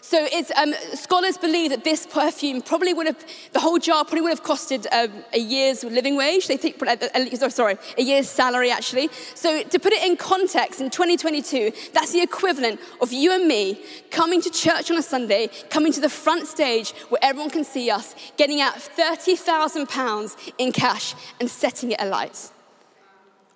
So 0.00 0.26
um, 0.56 0.74
scholars 0.94 1.38
believe 1.38 1.70
that 1.70 1.84
this 1.84 2.06
perfume 2.06 2.62
probably 2.62 2.94
would 2.94 3.06
have, 3.06 3.24
the 3.52 3.60
whole 3.60 3.78
jar 3.78 4.04
probably 4.04 4.22
would 4.22 4.30
have 4.30 4.42
costed 4.42 4.86
um, 4.92 5.24
a 5.32 5.38
year's 5.38 5.84
living 5.84 6.16
wage. 6.16 6.46
They 6.46 6.56
think, 6.56 6.80
uh, 6.82 7.48
sorry, 7.48 7.76
a 7.96 8.02
year's 8.02 8.28
salary 8.28 8.70
actually. 8.70 9.10
So 9.34 9.62
to 9.62 9.78
put 9.78 9.92
it 9.92 10.02
in 10.02 10.16
context, 10.16 10.80
in 10.80 10.90
2022, 10.90 11.72
that's 11.92 12.12
the 12.12 12.22
equivalent 12.22 12.80
of 13.00 13.12
you 13.12 13.32
and 13.32 13.46
me 13.46 13.84
coming 14.10 14.40
to 14.42 14.50
church 14.50 14.90
on 14.90 14.98
a 14.98 15.02
Sunday, 15.02 15.50
coming 15.70 15.92
to 15.92 16.00
the 16.00 16.08
front 16.08 16.46
stage 16.46 16.92
where 17.08 17.20
everyone 17.22 17.50
can 17.50 17.64
see 17.64 17.90
us, 17.90 18.14
getting 18.36 18.60
out 18.60 18.80
30,000 18.80 19.88
pounds 19.88 20.36
in 20.58 20.72
cash 20.72 21.14
and 21.40 21.50
setting 21.50 21.92
it 21.92 22.00
alight. 22.00 22.50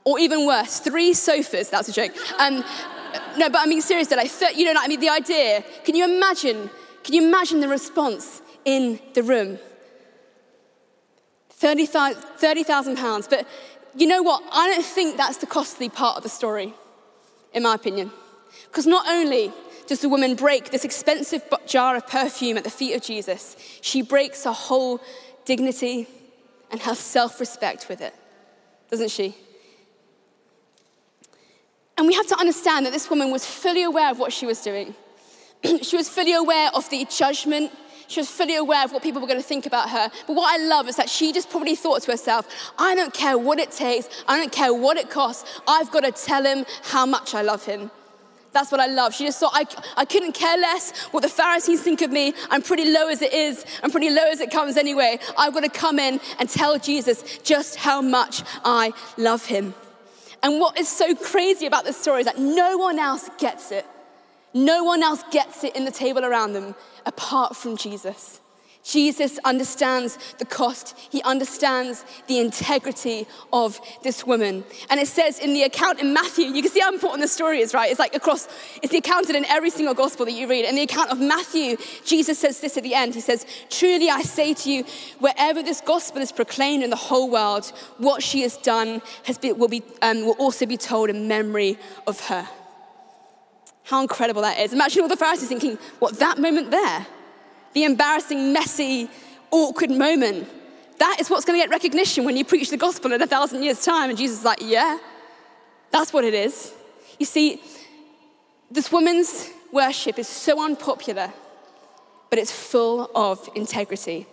Or 0.05 0.19
even 0.19 0.47
worse, 0.47 0.81
three 0.81 1.15
sofas, 1.15 1.71
that's 1.71 1.89
a 1.89 1.93
joke. 1.93 2.13
Um, 2.39 2.65
no, 3.37 3.51
but 3.51 3.61
I 3.61 3.67
mean, 3.67 3.81
seriously, 3.81 4.17
like, 4.17 4.31
you 4.57 4.65
know, 4.65 4.73
like, 4.73 4.85
I 4.85 4.89
mean, 4.89 5.01
the 5.01 5.09
idea, 5.09 5.65
can 5.85 5.95
you 5.95 6.05
imagine, 6.05 6.71
can 7.05 7.15
you 7.15 7.27
imagine 7.27 7.61
the 7.61 7.69
response 7.69 8.43
in 8.65 9.01
the 9.15 9.23
room? 9.23 9.59
30,000 11.51 12.21
30, 12.21 12.65
pounds. 12.97 13.29
But 13.29 13.47
you 13.95 14.07
know 14.07 14.23
what? 14.23 14.43
I 14.53 14.69
don't 14.69 14.85
think 14.85 15.17
that's 15.17 15.39
the 15.39 15.47
costly 15.47 15.89
part 15.89 16.17
of 16.17 16.23
the 16.23 16.29
story, 16.29 16.75
in 17.53 17.63
my 17.63 17.75
opinion. 17.75 18.11
Because 18.67 18.87
not 18.87 19.07
only 19.09 19.53
does 19.87 20.01
the 20.01 20.09
woman 20.09 20.35
break 20.35 20.71
this 20.71 20.85
expensive 20.85 21.43
jar 21.67 21.97
of 21.97 22.07
perfume 22.07 22.57
at 22.57 22.65
the 22.65 22.71
feet 22.71 22.95
of 22.95 23.03
Jesus, 23.03 23.57
she 23.81 24.03
breaks 24.03 24.45
her 24.45 24.53
whole 24.53 25.01
dignity 25.45 26.09
and 26.71 26.81
her 26.81 26.95
self 26.95 27.39
respect 27.39 27.89
with 27.89 28.01
it, 28.01 28.15
doesn't 28.91 29.11
she? 29.11 29.37
And 32.03 32.09
we 32.09 32.15
have 32.15 32.27
to 32.27 32.37
understand 32.41 32.85
that 32.85 32.93
this 32.93 33.09
woman 33.09 33.31
was 33.31 33.47
fully 33.47 33.85
aware 33.85 34.11
of 34.11 34.19
what 34.19 34.33
she 34.33 34.45
was 34.45 34.61
doing. 34.61 34.97
she 35.83 35.97
was 35.97 36.09
fully 36.09 36.33
aware 36.33 36.69
of 36.75 36.91
the 36.91 37.05
judgment. 37.05 37.71
She 38.09 38.19
was 38.19 38.29
fully 38.29 38.57
aware 38.57 38.85
of 38.85 38.91
what 38.91 39.05
people 39.05 39.21
were 39.21 39.29
going 39.29 39.39
to 39.39 39.47
think 39.47 39.67
about 39.67 39.89
her. 39.91 40.11
But 40.27 40.35
what 40.35 40.53
I 40.53 40.65
love 40.65 40.89
is 40.89 40.97
that 40.97 41.09
she 41.09 41.33
just 41.33 41.49
probably 41.49 41.77
thought 41.77 42.03
to 42.03 42.11
herself, 42.11 42.49
I 42.77 42.97
don't 42.97 43.15
care 43.15 43.39
what 43.39 43.61
it 43.61 43.71
takes, 43.71 44.09
I 44.27 44.37
don't 44.37 44.51
care 44.51 44.75
what 44.75 44.97
it 44.97 45.11
costs, 45.11 45.61
I've 45.69 45.93
got 45.93 46.01
to 46.01 46.11
tell 46.11 46.43
him 46.43 46.67
how 46.83 47.07
much 47.07 47.37
I 47.37 47.43
love 47.43 47.65
him. 47.65 47.93
That's 48.51 48.73
what 48.73 48.81
I 48.81 48.89
love. 48.89 49.15
She 49.15 49.25
just 49.25 49.39
thought, 49.39 49.53
I, 49.55 49.65
I 49.97 50.05
couldn't 50.05 50.33
care 50.33 50.59
less 50.59 50.91
what 51.13 51.23
the 51.23 51.29
Pharisees 51.29 51.85
think 51.85 52.03
of 52.03 52.11
me. 52.11 52.35
I'm 52.51 52.63
pretty 52.63 52.91
low 52.91 53.07
as 53.11 53.23
it 53.23 53.33
is. 53.33 53.65
I'm 53.81 53.93
pretty 53.93 54.11
low 54.11 54.29
as 54.29 54.41
it 54.41 54.51
comes 54.51 54.77
anyway. 54.77 55.21
I've 55.39 55.55
got 55.55 55.63
to 55.63 55.71
come 55.71 56.01
in 56.01 56.19
and 56.41 56.49
tell 56.49 56.81
Jesus 56.81 57.39
just 57.45 57.77
how 57.77 58.03
much 58.03 58.43
I 58.65 58.93
love 59.17 59.47
him. 59.47 59.75
And 60.43 60.61
what 60.61 60.79
is 60.79 60.89
so 60.89 61.15
crazy 61.15 61.67
about 61.67 61.85
this 61.85 61.97
story 61.97 62.21
is 62.21 62.27
that 62.27 62.39
no 62.39 62.77
one 62.77 62.99
else 62.99 63.31
gets 63.39 63.71
it. 63.71 63.87
No 64.55 64.85
one 64.85 65.03
else 65.03 65.23
gets 65.31 65.65
it 65.65 65.75
in 65.77 65.85
the 65.85 65.91
table 65.91 66.25
around 66.25 66.53
them 66.53 66.75
apart 67.07 67.57
from 67.57 67.77
Jesus. 67.77 68.41
Jesus 68.85 69.39
understands 69.45 70.19
the 70.39 70.45
cost. 70.45 70.99
He 71.11 71.23
understands 71.23 72.05
the 72.27 72.41
integrity 72.41 73.29
of 73.53 73.81
this 74.03 74.27
woman. 74.27 74.65
And 74.91 74.99
it 74.99 75.07
says 75.07 75.39
in 75.39 75.55
the 75.55 75.63
account 75.63 76.01
in 76.01 76.13
Matthew, 76.13 76.47
you 76.47 76.63
can 76.63 76.71
see 76.71 76.81
how 76.81 76.93
important 76.93 77.23
the 77.23 77.29
story 77.29 77.61
is, 77.61 77.75
right? 77.75 77.91
It's 77.91 78.01
like 78.01 78.17
across, 78.17 78.49
it's 78.83 78.93
accounted 78.93 79.37
in 79.37 79.45
every 79.45 79.71
single 79.71 79.95
gospel 79.95 80.27
that 80.27 80.33
you 80.33 80.49
read. 80.49 80.65
In 80.65 80.75
the 80.75 80.83
account 80.83 81.11
of 81.11 81.21
Matthew, 81.21 81.77
Jesus 82.05 82.41
says 82.41 82.61
this 82.61 82.77
at 82.77 82.83
the 82.83 82.95
end. 82.95 83.15
He 83.15 83.21
says, 83.21 83.47
Truly 83.71 84.11
I 84.11 84.23
say 84.23 84.53
to 84.53 84.71
you, 84.71 84.85
wherever 85.21 85.63
this 85.63 85.81
gospel 85.81 86.21
is 86.21 86.33
proclaimed 86.33 86.83
in 86.83 86.91
the 86.91 86.97
whole 86.97 87.31
world, 87.31 87.67
what 87.99 88.21
she 88.23 88.43
has 88.43 88.57
done 88.57 89.01
has 89.25 89.39
been, 89.39 89.59
will, 89.59 89.69
be, 89.69 89.85
um, 90.03 90.27
will 90.27 90.33
also 90.33 90.67
be 90.67 90.77
told 90.77 91.09
in 91.09 91.29
memory 91.29 91.79
of 92.09 92.19
her. 92.27 92.49
How 93.85 94.03
incredible 94.03 94.43
that 94.43 94.59
is. 94.59 94.73
Imagine 94.73 95.03
all 95.03 95.09
the 95.09 95.17
Pharisees 95.17 95.49
thinking, 95.49 95.77
what, 96.01 96.19
that 96.19 96.39
moment 96.39 96.73
there? 96.73 97.07
The 97.75 97.85
embarrassing, 97.85 98.53
messy, 98.53 99.09
awkward 99.51 99.91
moment. 99.91 100.49
That 100.99 101.17
is 101.21 101.29
what's 101.31 101.45
going 101.45 101.59
to 101.59 101.65
get 101.65 101.71
recognition 101.71 102.25
when 102.25 102.37
you 102.37 102.45
preach 102.45 102.71
the 102.71 102.77
gospel 102.77 103.13
in 103.13 103.21
a 103.21 103.27
thousand 103.27 103.63
years' 103.63 103.85
time. 103.85 104.11
And 104.11 104.19
Jesus 104.19 104.39
is 104.39 104.45
like, 104.45 104.61
yeah, 104.61 104.99
that's 105.91 106.13
what 106.13 106.25
it 106.25 106.35
is. 106.35 106.73
You 107.19 107.27
see, 107.27 107.61
this 108.71 108.91
woman's 108.91 109.51
worship 109.73 110.19
is 110.19 110.29
so 110.29 110.65
unpopular, 110.65 111.33
but 112.31 112.39
it's 112.39 112.53
full 112.53 113.11
of 113.15 113.49
integrity. 113.55 114.27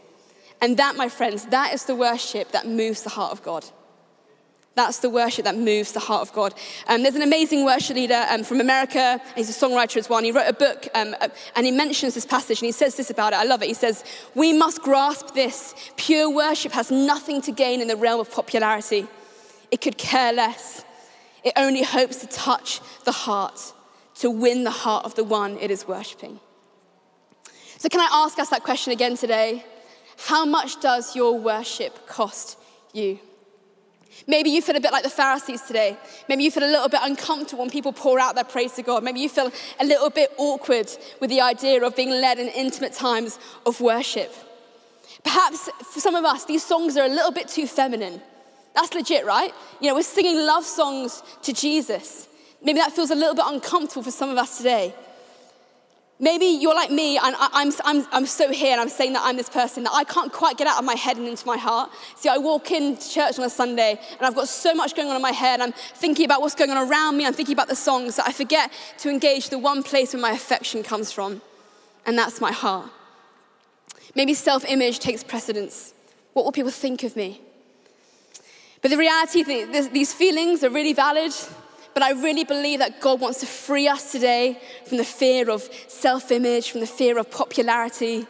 And 0.61 0.77
that, 0.77 0.95
my 0.95 1.09
friends, 1.09 1.45
that 1.45 1.73
is 1.73 1.85
the 1.85 1.95
worship 1.95 2.51
that 2.51 2.67
moves 2.67 3.03
the 3.03 3.09
heart 3.09 3.31
of 3.31 3.43
God. 3.43 3.65
That's 4.79 4.99
the 4.99 5.09
worship 5.09 5.43
that 5.43 5.57
moves 5.57 5.91
the 5.91 5.99
heart 5.99 6.21
of 6.21 6.31
God. 6.31 6.53
Um, 6.87 7.03
there's 7.03 7.15
an 7.15 7.21
amazing 7.21 7.65
worship 7.65 7.97
leader 7.97 8.25
um, 8.29 8.45
from 8.45 8.61
America. 8.61 9.19
He's 9.35 9.49
a 9.49 9.65
songwriter 9.65 9.97
as 9.97 10.07
well. 10.07 10.19
And 10.19 10.25
he 10.25 10.31
wrote 10.31 10.47
a 10.47 10.53
book 10.53 10.87
um, 10.95 11.17
uh, 11.19 11.27
and 11.57 11.65
he 11.65 11.71
mentions 11.73 12.13
this 12.13 12.25
passage 12.25 12.61
and 12.61 12.65
he 12.65 12.71
says 12.71 12.95
this 12.95 13.09
about 13.09 13.33
it. 13.33 13.39
I 13.39 13.43
love 13.43 13.61
it. 13.61 13.67
He 13.67 13.73
says, 13.73 14.05
We 14.35 14.53
must 14.53 14.81
grasp 14.81 15.33
this. 15.33 15.75
Pure 15.97 16.29
worship 16.33 16.71
has 16.71 16.91
nothing 16.91 17.41
to 17.41 17.51
gain 17.51 17.81
in 17.81 17.89
the 17.89 17.97
realm 17.97 18.21
of 18.21 18.31
popularity, 18.31 19.05
it 19.69 19.81
could 19.81 19.97
care 19.97 20.31
less. 20.31 20.85
It 21.43 21.51
only 21.57 21.83
hopes 21.83 22.15
to 22.21 22.27
touch 22.27 22.79
the 23.03 23.11
heart, 23.11 23.73
to 24.19 24.29
win 24.29 24.63
the 24.63 24.71
heart 24.71 25.03
of 25.03 25.13
the 25.15 25.25
one 25.25 25.57
it 25.57 25.71
is 25.71 25.89
worshiping. 25.89 26.39
So, 27.79 27.89
can 27.89 27.99
I 27.99 28.07
ask 28.13 28.39
us 28.39 28.47
that 28.51 28.63
question 28.63 28.93
again 28.93 29.17
today? 29.17 29.65
How 30.27 30.45
much 30.45 30.79
does 30.79 31.17
your 31.17 31.37
worship 31.37 32.07
cost 32.07 32.57
you? 32.93 33.19
Maybe 34.27 34.49
you 34.49 34.61
feel 34.61 34.75
a 34.75 34.79
bit 34.79 34.91
like 34.91 35.03
the 35.03 35.09
Pharisees 35.09 35.61
today. 35.61 35.97
Maybe 36.27 36.43
you 36.43 36.51
feel 36.51 36.63
a 36.63 36.71
little 36.71 36.89
bit 36.89 36.99
uncomfortable 37.03 37.63
when 37.63 37.69
people 37.69 37.93
pour 37.93 38.19
out 38.19 38.35
their 38.35 38.43
praise 38.43 38.73
to 38.73 38.83
God. 38.83 39.03
Maybe 39.03 39.19
you 39.19 39.29
feel 39.29 39.51
a 39.79 39.85
little 39.85 40.09
bit 40.09 40.31
awkward 40.37 40.89
with 41.19 41.29
the 41.29 41.41
idea 41.41 41.83
of 41.83 41.95
being 41.95 42.09
led 42.09 42.39
in 42.39 42.47
intimate 42.49 42.93
times 42.93 43.39
of 43.65 43.79
worship. 43.81 44.33
Perhaps 45.23 45.69
for 45.91 45.99
some 45.99 46.15
of 46.15 46.25
us, 46.25 46.45
these 46.45 46.63
songs 46.63 46.97
are 46.97 47.05
a 47.05 47.09
little 47.09 47.31
bit 47.31 47.47
too 47.47 47.67
feminine. 47.67 48.21
That's 48.75 48.93
legit, 48.93 49.25
right? 49.25 49.53
You 49.81 49.89
know, 49.89 49.95
we're 49.95 50.03
singing 50.03 50.37
love 50.45 50.63
songs 50.63 51.23
to 51.43 51.53
Jesus. 51.53 52.27
Maybe 52.61 52.79
that 52.79 52.91
feels 52.91 53.11
a 53.11 53.15
little 53.15 53.35
bit 53.35 53.45
uncomfortable 53.47 54.03
for 54.03 54.11
some 54.11 54.29
of 54.29 54.37
us 54.37 54.57
today. 54.57 54.93
Maybe 56.21 56.47
you're 56.47 56.75
like 56.75 56.91
me, 56.91 57.17
and 57.17 57.33
I'm, 57.39 57.71
I'm, 57.85 58.05
I'm 58.11 58.25
so 58.25 58.51
here, 58.51 58.73
and 58.73 58.81
I'm 58.81 58.89
saying 58.89 59.13
that 59.13 59.21
I'm 59.23 59.37
this 59.37 59.49
person 59.49 59.83
that 59.85 59.93
I 59.93 60.03
can't 60.03 60.33
quite 60.33 60.57
get 60.57 60.67
out 60.67 60.77
of 60.77 60.83
my 60.83 60.95
head 60.95 61.15
and 61.15 61.25
into 61.25 61.47
my 61.47 61.55
heart. 61.55 61.91
See, 62.17 62.27
I 62.27 62.37
walk 62.37 62.71
into 62.71 63.09
church 63.09 63.39
on 63.39 63.45
a 63.45 63.49
Sunday, 63.49 63.91
and 63.91 64.27
I've 64.27 64.35
got 64.35 64.49
so 64.49 64.73
much 64.73 64.95
going 64.95 65.07
on 65.07 65.15
in 65.15 65.21
my 65.21 65.31
head. 65.31 65.61
And 65.61 65.63
I'm 65.63 65.79
thinking 65.95 66.25
about 66.25 66.41
what's 66.41 66.55
going 66.55 66.71
on 66.71 66.89
around 66.89 67.15
me, 67.15 67.25
I'm 67.25 67.31
thinking 67.31 67.53
about 67.53 67.69
the 67.69 67.75
songs 67.75 68.17
that 68.17 68.27
I 68.27 68.33
forget 68.33 68.69
to 68.97 69.09
engage 69.09 69.49
the 69.49 69.57
one 69.57 69.81
place 69.81 70.13
where 70.13 70.21
my 70.21 70.31
affection 70.31 70.83
comes 70.83 71.09
from, 71.09 71.41
and 72.05 72.17
that's 72.17 72.41
my 72.41 72.51
heart. 72.51 72.89
Maybe 74.13 74.33
self 74.33 74.65
image 74.65 74.99
takes 74.99 75.23
precedence. 75.23 75.93
What 76.33 76.43
will 76.43 76.51
people 76.51 76.71
think 76.71 77.03
of 77.03 77.15
me? 77.15 77.39
But 78.81 78.91
the 78.91 78.97
reality, 78.97 79.43
these 79.43 80.13
feelings 80.13 80.65
are 80.65 80.69
really 80.69 80.93
valid. 80.93 81.31
But 81.93 82.03
I 82.03 82.11
really 82.11 82.43
believe 82.43 82.79
that 82.79 83.01
God 83.01 83.19
wants 83.19 83.39
to 83.41 83.45
free 83.45 83.87
us 83.87 84.11
today 84.11 84.61
from 84.85 84.97
the 84.97 85.03
fear 85.03 85.49
of 85.49 85.69
self 85.87 86.31
image, 86.31 86.71
from 86.71 86.81
the 86.81 86.87
fear 86.87 87.17
of 87.17 87.29
popularity, 87.31 88.25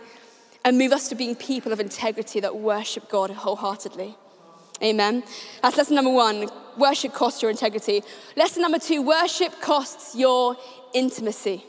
and 0.66 0.78
move 0.78 0.92
us 0.92 1.10
to 1.10 1.16
being 1.16 1.36
people 1.36 1.72
of 1.72 1.80
integrity 1.80 2.39
that 2.39 2.56
worship 2.56 3.10
God 3.10 3.30
wholeheartedly. 3.30 4.16
Amen. 4.82 5.24
That's 5.62 5.78
lesson 5.78 5.96
number 5.96 6.12
one. 6.12 6.50
Worship 6.78 7.13
costs 7.13 7.42
your 7.42 7.51
integrity. 7.51 8.01
Lesson 8.38 8.62
number 8.62 8.80
two 8.80 9.01
worship 9.01 9.60
costs 9.62 10.16
your 10.16 10.56
intimacy. 10.94 11.66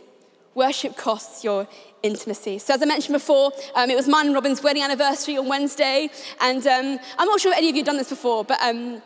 Worship 0.54 0.96
costs 0.96 1.42
your 1.42 1.66
intimacy. 2.02 2.58
So, 2.58 2.74
as 2.74 2.82
I 2.82 2.84
mentioned 2.84 3.14
before, 3.14 3.52
um, 3.74 3.90
it 3.90 3.96
was 3.96 4.08
mine 4.08 4.26
and 4.26 4.34
Robin's 4.34 4.62
wedding 4.62 4.82
anniversary 4.82 5.36
on 5.36 5.48
Wednesday. 5.48 6.08
And 6.40 6.64
um, 6.66 6.98
I'm 7.18 7.28
not 7.28 7.40
sure 7.40 7.52
if 7.52 7.58
any 7.58 7.68
of 7.68 7.74
you 7.74 7.80
have 7.80 7.86
done 7.86 7.96
this 7.96 8.10
before, 8.10 8.44
but 8.44 8.60
um, 8.62 9.02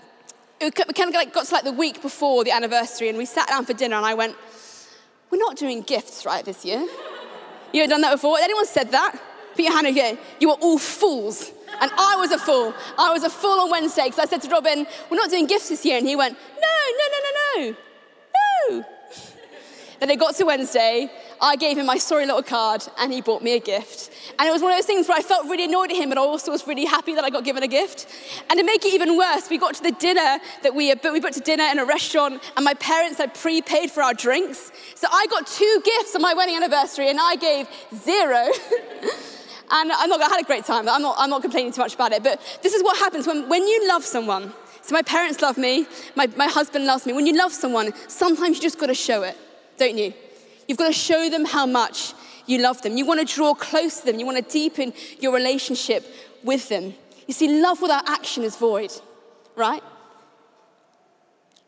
we 0.65 0.71
kind 0.71 1.09
of 1.09 1.15
like 1.15 1.33
got 1.33 1.47
to 1.47 1.55
like 1.55 1.65
the 1.65 1.73
week 1.73 2.01
before 2.01 2.45
the 2.45 2.51
anniversary 2.51 3.09
and 3.09 3.19
we 3.19 3.27
sat 3.27 3.49
down 3.49 3.65
for 3.65 3.73
dinner 3.73 3.97
and 3.97 4.07
I 4.07 4.15
went, 4.15 4.37
we're 5.31 5.39
not 5.39 5.57
doing 5.57 5.83
gifts 5.83 6.25
right 6.25 6.45
this 6.45 6.65
year. 6.65 6.87
You 7.73 7.83
ever 7.83 7.91
done 7.91 8.01
that 8.03 8.13
before? 8.13 8.39
Anyone 8.39 8.67
said 8.67 8.91
that? 8.93 9.21
Put 9.55 9.65
your 9.65 9.73
hand 9.73 9.87
again. 9.87 10.19
You 10.41 10.49
were 10.49 10.55
all 10.55 10.79
fools. 10.79 11.51
And 11.81 11.91
I 11.91 12.17
was 12.19 12.31
a 12.31 12.39
fool. 12.39 12.73
I 12.99 13.13
was 13.13 13.25
a 13.25 13.31
fool 13.31 13.61
on 13.61 13.71
Wednesday 13.71 14.05
because 14.05 14.21
I 14.21 14.27
said 14.27 14.43
to 14.43 14.49
Robin, 14.49 14.87
we're 15.11 15.17
not 15.17 15.31
doing 15.31 15.47
gifts 15.47 15.69
this 15.69 15.85
year. 15.85 15.99
And 15.99 16.07
he 16.07 16.17
went, 16.17 16.37
no, 16.61 16.69
no, 16.99 17.05
no, 17.13 17.19
no, 17.25 17.75
no, 18.71 18.79
no. 18.79 18.85
Then 20.01 20.11
it 20.11 20.19
got 20.19 20.35
to 20.37 20.45
Wednesday, 20.45 21.11
I 21.45 21.57
gave 21.57 21.79
him 21.79 21.87
my 21.87 21.99
sorry 21.99 22.27
little 22.27 22.43
card 22.43 22.83
and 22.99 23.13
he 23.13 23.21
bought 23.21 23.43
me 23.43 23.55
a 23.57 23.61
gift. 23.61 24.11
And 24.39 24.49
it 24.49 24.53
was 24.53 24.63
one 24.63 24.73
of 24.73 24.79
those 24.79 24.87
things 24.87 25.09
where 25.09 25.19
I 25.19 25.23
felt 25.23 25.47
really 25.47 25.65
annoyed 25.65 25.91
at 25.91 25.97
him, 25.97 26.09
but 26.09 26.19
I 26.19 26.23
also 26.23 26.51
was 26.51 26.67
really 26.67 26.85
happy 26.85 27.15
that 27.15 27.25
I 27.25 27.31
got 27.31 27.45
given 27.45 27.63
a 27.63 27.69
gift. 27.69 28.07
And 28.51 28.59
to 28.59 28.65
make 28.65 28.85
it 28.85 28.95
even 28.95 29.17
worse, 29.17 29.49
we 29.51 29.59
got 29.59 29.75
to 29.75 29.83
the 29.83 29.93
dinner 29.93 30.39
that 30.63 30.75
we, 30.75 30.91
uh, 30.93 30.97
we 31.13 31.21
booked 31.21 31.37
a 31.37 31.41
dinner 31.41 31.65
in 31.65 31.79
a 31.79 31.85
restaurant 31.85 32.43
and 32.57 32.65
my 32.65 32.75
parents 32.75 33.19
had 33.19 33.35
prepaid 33.35 33.91
for 33.91 34.03
our 34.03 34.15
drinks. 34.15 34.73
So 34.95 35.07
I 35.11 35.27
got 35.31 35.47
two 35.47 35.83
gifts 35.85 36.15
on 36.15 36.23
my 36.23 36.35
wedding 36.35 36.57
anniversary 36.57 37.09
and 37.11 37.19
I 37.21 37.37
gave 37.37 37.69
zero. 37.95 38.49
and 39.71 39.93
I'm 39.93 40.09
not, 40.09 40.21
I 40.21 40.29
had 40.29 40.41
a 40.41 40.45
great 40.45 40.65
time. 40.65 40.89
I'm 40.89 41.03
not, 41.03 41.17
I'm 41.19 41.31
not 41.31 41.43
complaining 41.43 41.73
too 41.73 41.81
much 41.83 41.95
about 41.95 42.13
it. 42.13 42.23
But 42.23 42.41
this 42.63 42.75
is 42.75 42.83
what 42.83 42.99
happens 42.99 43.27
when, 43.27 43.49
when 43.49 43.67
you 43.67 43.89
love 43.89 44.05
someone. 44.05 44.53
So 44.83 44.95
my 44.95 45.03
parents 45.03 45.41
love 45.41 45.57
me, 45.57 45.87
my, 46.15 46.27
my 46.37 46.47
husband 46.47 46.85
loves 46.85 47.07
me. 47.07 47.15
When 47.15 47.27
you 47.27 47.35
love 47.35 47.53
someone, 47.53 47.93
sometimes 48.07 48.57
you 48.57 48.63
just 48.63 48.79
got 48.79 48.87
to 48.87 48.95
show 48.95 49.23
it 49.23 49.37
don't 49.77 49.99
you? 49.99 50.15
You've 50.67 50.79
got 50.79 50.87
to 50.87 50.93
show 50.93 51.29
them 51.29 51.45
how 51.45 51.67
much 51.67 52.15
you 52.47 52.59
love 52.59 52.83
them. 52.83 52.97
You 52.97 53.07
want 53.07 53.27
to 53.27 53.35
draw 53.35 53.55
close 53.55 54.01
to 54.01 54.07
them. 54.07 54.19
You 54.19 54.27
want 54.27 54.39
to 54.39 54.53
deepen 54.53 54.93
your 55.21 55.33
relationship 55.33 56.07
with 56.43 56.69
them. 56.69 56.95
You 57.27 57.35
see, 57.35 57.61
love 57.61 57.81
without 57.81 58.09
action 58.09 58.45
is 58.45 58.57
void, 58.57 58.93
right? 59.57 59.83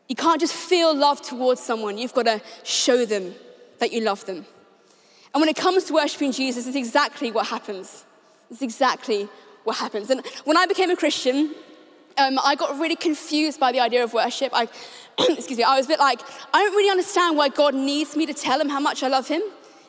You 0.07 0.15
can't 0.15 0.39
just 0.39 0.53
feel 0.53 0.95
love 0.95 1.21
towards 1.21 1.61
someone. 1.61 1.97
You've 1.97 2.13
got 2.13 2.25
to 2.27 2.41
show 2.63 3.05
them 3.05 3.33
that 3.79 3.91
you 3.91 4.01
love 4.01 4.25
them. 4.25 4.45
And 5.33 5.41
when 5.41 5.49
it 5.49 5.55
comes 5.55 5.85
to 5.85 5.93
worshiping 5.93 6.31
Jesus, 6.31 6.67
it's 6.67 6.75
exactly 6.75 7.31
what 7.31 7.47
happens. 7.47 8.05
It's 8.49 8.61
exactly 8.61 9.27
what 9.63 9.77
happens. 9.77 10.09
And 10.09 10.25
when 10.45 10.57
I 10.57 10.65
became 10.65 10.89
a 10.89 10.95
Christian, 10.95 11.53
um, 12.17 12.39
I 12.43 12.55
got 12.55 12.79
really 12.79 12.95
confused 12.95 13.59
by 13.59 13.71
the 13.71 13.79
idea 13.79 14.03
of 14.03 14.13
worship. 14.13 14.51
I, 14.53 14.67
excuse 15.19 15.57
me, 15.57 15.63
I 15.63 15.77
was 15.77 15.85
a 15.85 15.89
bit 15.89 15.99
like, 15.99 16.21
I 16.53 16.63
don't 16.63 16.75
really 16.75 16.89
understand 16.89 17.37
why 17.37 17.49
God 17.49 17.75
needs 17.75 18.15
me 18.15 18.25
to 18.25 18.33
tell 18.33 18.59
him 18.59 18.69
how 18.69 18.79
much 18.79 19.03
I 19.03 19.07
love 19.07 19.27
him. 19.27 19.41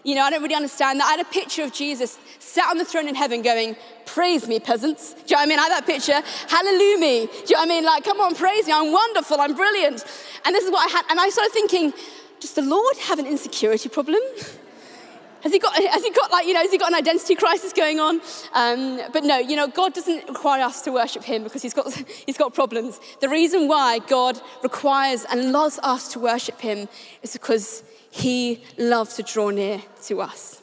You 0.04 0.14
know, 0.14 0.22
I 0.22 0.30
don't 0.30 0.42
really 0.42 0.54
understand 0.54 1.00
that. 1.00 1.06
I 1.06 1.10
had 1.16 1.20
a 1.20 1.28
picture 1.28 1.62
of 1.64 1.72
Jesus 1.72 2.18
sat 2.38 2.70
on 2.70 2.78
the 2.78 2.84
throne 2.84 3.08
in 3.08 3.14
heaven 3.14 3.42
going, 3.42 3.76
Praise 4.06 4.48
me, 4.48 4.58
peasants. 4.58 5.12
Do 5.12 5.20
you 5.20 5.26
know 5.32 5.36
what 5.36 5.42
I 5.42 5.46
mean? 5.46 5.58
I 5.58 5.62
had 5.62 5.72
that 5.72 5.86
picture. 5.86 6.22
Hallelujah. 6.48 7.26
Do 7.26 7.36
you 7.36 7.56
know 7.56 7.58
what 7.58 7.60
I 7.60 7.66
mean? 7.66 7.84
Like, 7.84 8.04
come 8.04 8.20
on, 8.20 8.34
praise 8.34 8.66
me. 8.66 8.72
I'm 8.72 8.90
wonderful. 8.90 9.38
I'm 9.38 9.54
brilliant. 9.54 10.04
And 10.46 10.54
this 10.54 10.64
is 10.64 10.70
what 10.70 10.88
I 10.88 10.96
had. 10.96 11.04
And 11.10 11.20
I 11.20 11.28
started 11.28 11.52
thinking, 11.52 11.92
does 12.40 12.54
the 12.54 12.62
Lord 12.62 12.96
have 13.02 13.18
an 13.18 13.26
insecurity 13.26 13.88
problem? 13.88 14.20
Has 15.42 15.52
he 15.52 15.58
got, 15.58 15.74
has 15.92 16.02
he 16.02 16.10
got 16.10 16.30
like, 16.30 16.46
you 16.46 16.54
know, 16.54 16.60
has 16.60 16.70
he 16.70 16.78
got 16.78 16.88
an 16.88 16.94
identity 16.94 17.34
crisis 17.34 17.72
going 17.72 18.00
on? 18.00 18.20
Um, 18.52 19.00
but 19.12 19.24
no, 19.24 19.38
you 19.38 19.56
know, 19.56 19.68
God 19.68 19.94
doesn't 19.94 20.28
require 20.28 20.62
us 20.62 20.82
to 20.82 20.92
worship 20.92 21.24
him 21.24 21.44
because 21.44 21.62
he's 21.62 21.74
got, 21.74 21.92
he's 22.26 22.36
got 22.36 22.54
problems. 22.54 23.00
The 23.20 23.28
reason 23.28 23.68
why 23.68 24.00
God 24.00 24.40
requires 24.62 25.24
and 25.30 25.52
loves 25.52 25.78
us 25.82 26.12
to 26.12 26.18
worship 26.18 26.60
him 26.60 26.88
is 27.22 27.32
because 27.32 27.82
he 28.10 28.62
loves 28.78 29.16
to 29.16 29.22
draw 29.22 29.50
near 29.50 29.82
to 30.04 30.20
us. 30.20 30.62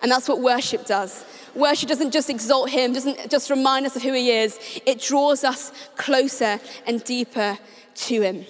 And 0.00 0.12
that's 0.12 0.28
what 0.28 0.40
worship 0.40 0.86
does. 0.86 1.24
Worship 1.54 1.88
doesn't 1.88 2.12
just 2.12 2.30
exalt 2.30 2.70
him, 2.70 2.92
doesn't 2.92 3.30
just 3.30 3.50
remind 3.50 3.84
us 3.84 3.96
of 3.96 4.02
who 4.02 4.12
he 4.12 4.30
is, 4.30 4.58
it 4.86 5.00
draws 5.00 5.42
us 5.42 5.72
closer 5.96 6.60
and 6.86 7.02
deeper 7.02 7.58
to 7.96 8.20
him. 8.20 8.44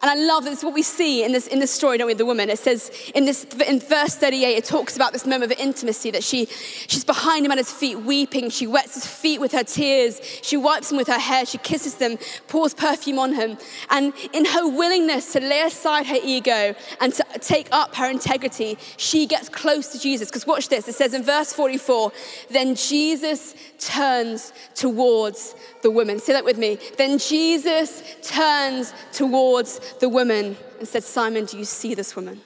And 0.00 0.08
I 0.08 0.14
love 0.14 0.44
this, 0.44 0.62
what 0.62 0.74
we 0.74 0.82
see 0.82 1.24
in 1.24 1.32
this, 1.32 1.48
in 1.48 1.58
this 1.58 1.72
story, 1.72 1.98
don't 1.98 2.06
we, 2.06 2.14
the 2.14 2.24
woman. 2.24 2.50
It 2.50 2.60
says 2.60 2.92
in, 3.16 3.24
this, 3.24 3.44
in 3.66 3.80
verse 3.80 4.14
38, 4.14 4.56
it 4.56 4.64
talks 4.64 4.94
about 4.94 5.12
this 5.12 5.26
moment 5.26 5.50
of 5.50 5.58
intimacy 5.58 6.12
that 6.12 6.22
she, 6.22 6.46
she's 6.46 7.04
behind 7.04 7.44
him 7.44 7.50
at 7.50 7.58
his 7.58 7.72
feet, 7.72 7.96
weeping. 7.96 8.48
She 8.48 8.68
wets 8.68 8.94
his 8.94 9.06
feet 9.06 9.40
with 9.40 9.50
her 9.50 9.64
tears. 9.64 10.20
She 10.42 10.56
wipes 10.56 10.90
them 10.90 10.98
with 10.98 11.08
her 11.08 11.18
hair. 11.18 11.44
She 11.46 11.58
kisses 11.58 11.96
them, 11.96 12.16
pours 12.46 12.74
perfume 12.74 13.18
on 13.18 13.34
him. 13.34 13.58
And 13.90 14.12
in 14.32 14.44
her 14.44 14.68
willingness 14.68 15.32
to 15.32 15.40
lay 15.40 15.62
aside 15.62 16.06
her 16.06 16.18
ego 16.22 16.76
and 17.00 17.12
to 17.14 17.24
take 17.40 17.68
up 17.72 17.96
her 17.96 18.08
integrity, 18.08 18.78
she 18.98 19.26
gets 19.26 19.48
close 19.48 19.88
to 19.88 19.98
Jesus. 19.98 20.28
Because 20.28 20.46
watch 20.46 20.68
this. 20.68 20.86
It 20.86 20.94
says 20.94 21.12
in 21.12 21.24
verse 21.24 21.52
44, 21.52 22.12
then 22.50 22.76
Jesus 22.76 23.54
turns 23.80 24.52
towards 24.76 25.56
the 25.82 25.90
woman. 25.90 26.20
Say 26.20 26.34
that 26.34 26.44
with 26.44 26.58
me. 26.58 26.78
Then 26.96 27.18
Jesus 27.18 28.02
turns 28.22 28.92
towards 29.12 29.80
the 30.00 30.08
woman 30.08 30.56
and 30.78 30.88
said, 30.88 31.04
Simon, 31.04 31.44
do 31.44 31.58
you 31.58 31.64
see 31.64 31.94
this 31.94 32.14
woman? 32.16 32.40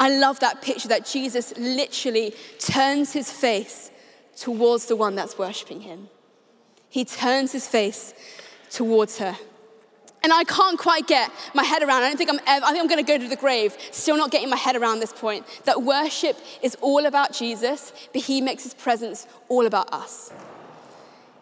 I 0.00 0.16
love 0.16 0.40
that 0.40 0.62
picture 0.62 0.88
that 0.88 1.06
Jesus 1.06 1.56
literally 1.58 2.34
turns 2.58 3.12
his 3.12 3.30
face 3.30 3.90
towards 4.36 4.86
the 4.86 4.96
one 4.96 5.14
that's 5.14 5.36
worshiping 5.36 5.80
him. 5.80 6.08
He 6.88 7.04
turns 7.04 7.52
his 7.52 7.66
face 7.66 8.14
towards 8.70 9.18
her. 9.18 9.36
And 10.22 10.32
I 10.32 10.44
can't 10.44 10.78
quite 10.78 11.06
get 11.06 11.30
my 11.54 11.64
head 11.64 11.82
around. 11.82 12.02
I 12.02 12.08
don't 12.08 12.16
think 12.16 12.30
I'm 12.30 12.40
ever, 12.46 12.64
I 12.64 12.70
think 12.70 12.82
I'm 12.82 12.88
going 12.88 13.04
to 13.04 13.06
go 13.06 13.18
to 13.18 13.28
the 13.28 13.36
grave, 13.36 13.76
still 13.92 14.16
not 14.16 14.30
getting 14.30 14.50
my 14.50 14.56
head 14.56 14.76
around 14.76 15.00
this 15.00 15.12
point 15.12 15.46
that 15.64 15.82
worship 15.82 16.36
is 16.62 16.76
all 16.80 17.06
about 17.06 17.32
Jesus, 17.32 17.92
but 18.12 18.22
he 18.22 18.40
makes 18.40 18.64
his 18.64 18.74
presence 18.74 19.26
all 19.48 19.66
about 19.66 19.92
us. 19.92 20.32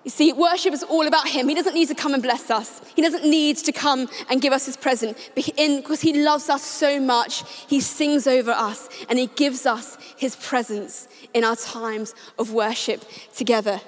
You 0.06 0.10
see, 0.10 0.32
worship 0.32 0.72
is 0.72 0.84
all 0.84 1.08
about 1.08 1.26
Him. 1.26 1.48
He 1.48 1.54
doesn't 1.56 1.74
need 1.74 1.88
to 1.88 1.94
come 1.96 2.14
and 2.14 2.22
bless 2.22 2.48
us. 2.48 2.80
He 2.94 3.02
doesn't 3.02 3.28
need 3.28 3.56
to 3.56 3.72
come 3.72 4.08
and 4.30 4.40
give 4.40 4.52
us 4.52 4.64
His 4.64 4.76
present. 4.76 5.18
Because 5.34 6.00
He 6.00 6.22
loves 6.22 6.48
us 6.48 6.62
so 6.62 7.00
much, 7.00 7.42
He 7.66 7.80
sings 7.80 8.28
over 8.28 8.52
us 8.52 8.88
and 9.08 9.18
He 9.18 9.26
gives 9.26 9.66
us 9.66 9.98
His 10.16 10.36
presence 10.36 11.08
in 11.34 11.42
our 11.42 11.56
times 11.56 12.14
of 12.38 12.52
worship 12.52 13.04
together. 13.34 13.80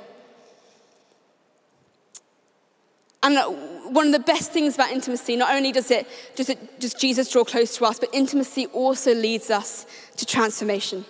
And 3.22 3.38
uh, 3.38 3.48
one 3.90 4.06
of 4.06 4.12
the 4.12 4.18
best 4.18 4.50
things 4.50 4.74
about 4.74 4.90
intimacy, 4.90 5.36
not 5.36 5.54
only 5.54 5.70
does 5.70 5.92
it, 5.92 6.08
does 6.34 6.48
it 6.48 6.80
does 6.80 6.94
Jesus 6.94 7.30
draw 7.30 7.44
close 7.44 7.76
to 7.76 7.84
us, 7.84 8.00
but 8.00 8.12
intimacy 8.12 8.66
also 8.66 9.14
leads 9.14 9.50
us 9.50 9.86
to 10.16 10.26
transformation. 10.26 11.04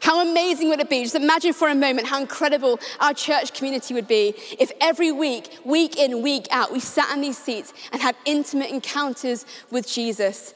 How 0.00 0.26
amazing 0.26 0.70
would 0.70 0.80
it 0.80 0.88
be? 0.88 1.02
Just 1.02 1.14
imagine 1.14 1.52
for 1.52 1.68
a 1.68 1.74
moment 1.74 2.06
how 2.06 2.20
incredible 2.20 2.80
our 3.00 3.12
church 3.12 3.52
community 3.52 3.92
would 3.92 4.08
be 4.08 4.34
if 4.58 4.72
every 4.80 5.12
week, 5.12 5.58
week 5.64 5.96
in, 5.96 6.22
week 6.22 6.46
out, 6.50 6.72
we 6.72 6.80
sat 6.80 7.14
in 7.14 7.20
these 7.20 7.36
seats 7.36 7.72
and 7.92 8.00
had 8.00 8.16
intimate 8.24 8.70
encounters 8.70 9.44
with 9.70 9.86
Jesus. 9.86 10.54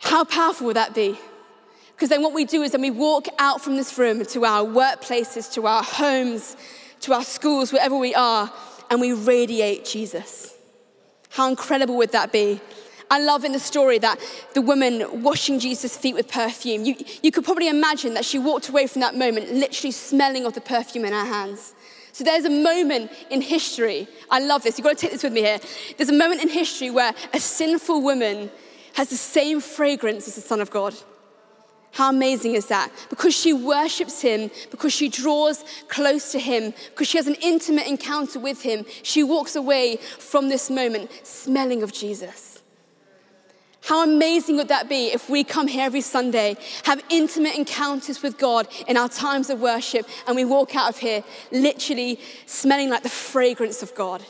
How 0.00 0.24
powerful 0.24 0.66
would 0.66 0.76
that 0.76 0.94
be? 0.94 1.18
Because 1.94 2.10
then 2.10 2.22
what 2.22 2.34
we 2.34 2.44
do 2.44 2.62
is 2.62 2.72
then 2.72 2.82
we 2.82 2.90
walk 2.90 3.26
out 3.38 3.62
from 3.62 3.76
this 3.76 3.96
room 3.96 4.22
to 4.26 4.44
our 4.44 4.64
workplaces, 4.66 5.50
to 5.54 5.66
our 5.66 5.82
homes, 5.82 6.56
to 7.00 7.14
our 7.14 7.24
schools, 7.24 7.72
wherever 7.72 7.96
we 7.96 8.14
are, 8.14 8.52
and 8.90 9.00
we 9.00 9.14
radiate 9.14 9.86
Jesus. 9.86 10.54
How 11.30 11.48
incredible 11.48 11.96
would 11.96 12.12
that 12.12 12.32
be? 12.32 12.60
I 13.10 13.20
love 13.20 13.44
in 13.44 13.52
the 13.52 13.60
story 13.60 13.98
that 13.98 14.18
the 14.54 14.62
woman 14.62 15.22
washing 15.22 15.58
Jesus' 15.58 15.96
feet 15.96 16.14
with 16.14 16.28
perfume, 16.28 16.84
you, 16.84 16.96
you 17.22 17.30
could 17.30 17.44
probably 17.44 17.68
imagine 17.68 18.14
that 18.14 18.24
she 18.24 18.38
walked 18.38 18.68
away 18.68 18.86
from 18.86 19.00
that 19.00 19.14
moment 19.14 19.52
literally 19.52 19.92
smelling 19.92 20.44
of 20.44 20.54
the 20.54 20.60
perfume 20.60 21.04
in 21.04 21.12
her 21.12 21.24
hands. 21.24 21.74
So 22.12 22.24
there's 22.24 22.46
a 22.46 22.50
moment 22.50 23.12
in 23.30 23.42
history, 23.42 24.08
I 24.30 24.40
love 24.40 24.62
this, 24.62 24.78
you've 24.78 24.86
got 24.86 24.96
to 24.96 25.00
take 25.00 25.12
this 25.12 25.22
with 25.22 25.34
me 25.34 25.42
here. 25.42 25.60
There's 25.96 26.08
a 26.08 26.14
moment 26.14 26.40
in 26.42 26.48
history 26.48 26.90
where 26.90 27.12
a 27.32 27.38
sinful 27.38 28.02
woman 28.02 28.50
has 28.94 29.10
the 29.10 29.16
same 29.16 29.60
fragrance 29.60 30.26
as 30.26 30.34
the 30.34 30.40
Son 30.40 30.60
of 30.60 30.70
God. 30.70 30.94
How 31.92 32.10
amazing 32.10 32.54
is 32.54 32.66
that? 32.66 32.90
Because 33.10 33.34
she 33.34 33.52
worships 33.52 34.20
him, 34.20 34.50
because 34.70 34.92
she 34.92 35.08
draws 35.08 35.64
close 35.88 36.32
to 36.32 36.38
him, 36.38 36.74
because 36.90 37.08
she 37.08 37.18
has 37.18 37.26
an 37.26 37.36
intimate 37.42 37.86
encounter 37.86 38.40
with 38.40 38.62
him, 38.62 38.84
she 39.02 39.22
walks 39.22 39.54
away 39.54 39.96
from 39.96 40.48
this 40.48 40.68
moment 40.70 41.10
smelling 41.22 41.82
of 41.82 41.92
Jesus. 41.92 42.55
How 43.86 44.02
amazing 44.02 44.56
would 44.56 44.66
that 44.66 44.88
be 44.88 45.12
if 45.12 45.30
we 45.30 45.44
come 45.44 45.68
here 45.68 45.86
every 45.86 46.00
Sunday, 46.00 46.56
have 46.82 47.04
intimate 47.08 47.54
encounters 47.54 48.20
with 48.20 48.36
God 48.36 48.66
in 48.88 48.96
our 48.96 49.08
times 49.08 49.48
of 49.48 49.60
worship, 49.60 50.08
and 50.26 50.34
we 50.34 50.44
walk 50.44 50.74
out 50.74 50.88
of 50.88 50.98
here 50.98 51.22
literally 51.52 52.18
smelling 52.46 52.90
like 52.90 53.04
the 53.04 53.08
fragrance 53.08 53.84
of 53.84 53.94
God? 53.94 54.24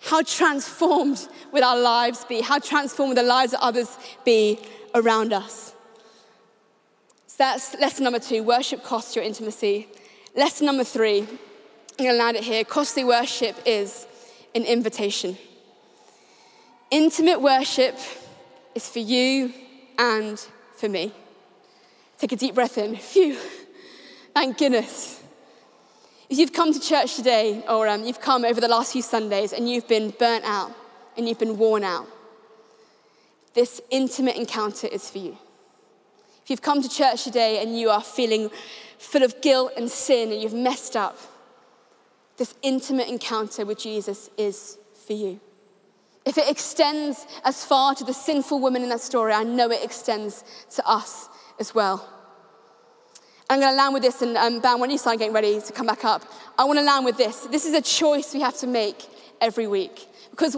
How 0.00 0.22
transformed 0.22 1.28
would 1.52 1.62
our 1.62 1.78
lives 1.78 2.24
be? 2.24 2.40
How 2.40 2.58
transformed 2.58 3.10
would 3.10 3.18
the 3.18 3.22
lives 3.22 3.54
of 3.54 3.60
others 3.60 3.96
be 4.24 4.58
around 4.96 5.32
us? 5.32 5.72
So 7.28 7.36
that's 7.38 7.78
lesson 7.78 8.02
number 8.02 8.18
two 8.18 8.42
worship 8.42 8.82
costs 8.82 9.14
your 9.14 9.24
intimacy. 9.24 9.86
Lesson 10.34 10.66
number 10.66 10.82
three, 10.82 11.20
I'm 11.20 12.04
going 12.04 12.10
to 12.10 12.14
land 12.14 12.36
it 12.36 12.42
here 12.42 12.64
costly 12.64 13.04
worship 13.04 13.54
is 13.64 14.08
an 14.56 14.64
invitation. 14.64 15.38
Intimate 16.90 17.40
worship 17.40 17.96
is 18.80 18.88
for 18.88 18.98
you 18.98 19.52
and 19.98 20.38
for 20.76 20.88
me. 20.88 21.12
Take 22.18 22.32
a 22.32 22.36
deep 22.36 22.54
breath 22.54 22.78
in. 22.78 22.96
Phew. 22.96 23.36
Thank 24.34 24.56
goodness. 24.56 25.22
If 26.30 26.38
you've 26.38 26.52
come 26.52 26.72
to 26.72 26.80
church 26.80 27.16
today, 27.16 27.62
or 27.68 27.88
um, 27.88 28.04
you've 28.04 28.20
come 28.20 28.44
over 28.44 28.60
the 28.60 28.68
last 28.68 28.92
few 28.92 29.02
Sundays 29.02 29.52
and 29.52 29.68
you've 29.68 29.88
been 29.88 30.10
burnt 30.18 30.44
out 30.44 30.72
and 31.16 31.28
you've 31.28 31.38
been 31.38 31.58
worn 31.58 31.84
out, 31.84 32.06
this 33.52 33.82
intimate 33.90 34.36
encounter 34.36 34.86
is 34.86 35.10
for 35.10 35.18
you. 35.18 35.36
If 36.42 36.48
you've 36.48 36.62
come 36.62 36.80
to 36.80 36.88
church 36.88 37.24
today 37.24 37.60
and 37.60 37.78
you 37.78 37.90
are 37.90 38.02
feeling 38.02 38.50
full 38.98 39.22
of 39.22 39.42
guilt 39.42 39.72
and 39.76 39.90
sin 39.90 40.32
and 40.32 40.40
you've 40.40 40.54
messed 40.54 40.96
up, 40.96 41.18
this 42.38 42.54
intimate 42.62 43.08
encounter 43.08 43.66
with 43.66 43.78
Jesus 43.78 44.30
is 44.38 44.78
for 45.06 45.12
you. 45.12 45.40
If 46.26 46.36
it 46.36 46.50
extends 46.50 47.26
as 47.44 47.64
far 47.64 47.94
to 47.94 48.04
the 48.04 48.12
sinful 48.12 48.60
woman 48.60 48.82
in 48.82 48.88
that 48.90 49.00
story, 49.00 49.32
I 49.32 49.42
know 49.42 49.70
it 49.70 49.82
extends 49.82 50.44
to 50.76 50.86
us 50.86 51.28
as 51.58 51.74
well. 51.74 52.06
I'm 53.48 53.58
going 53.58 53.72
to 53.72 53.76
land 53.76 53.94
with 53.94 54.02
this, 54.02 54.22
and 54.22 54.36
um, 54.36 54.60
Ben, 54.60 54.78
when 54.78 54.90
you 54.90 54.98
start 54.98 55.18
getting 55.18 55.34
ready 55.34 55.60
to 55.60 55.72
come 55.72 55.86
back 55.86 56.04
up, 56.04 56.22
I 56.56 56.64
want 56.64 56.78
to 56.78 56.84
land 56.84 57.04
with 57.04 57.16
this. 57.16 57.46
This 57.46 57.66
is 57.66 57.74
a 57.74 57.82
choice 57.82 58.32
we 58.32 58.40
have 58.42 58.56
to 58.58 58.66
make 58.66 59.06
every 59.40 59.66
week. 59.66 60.06
Because 60.30 60.56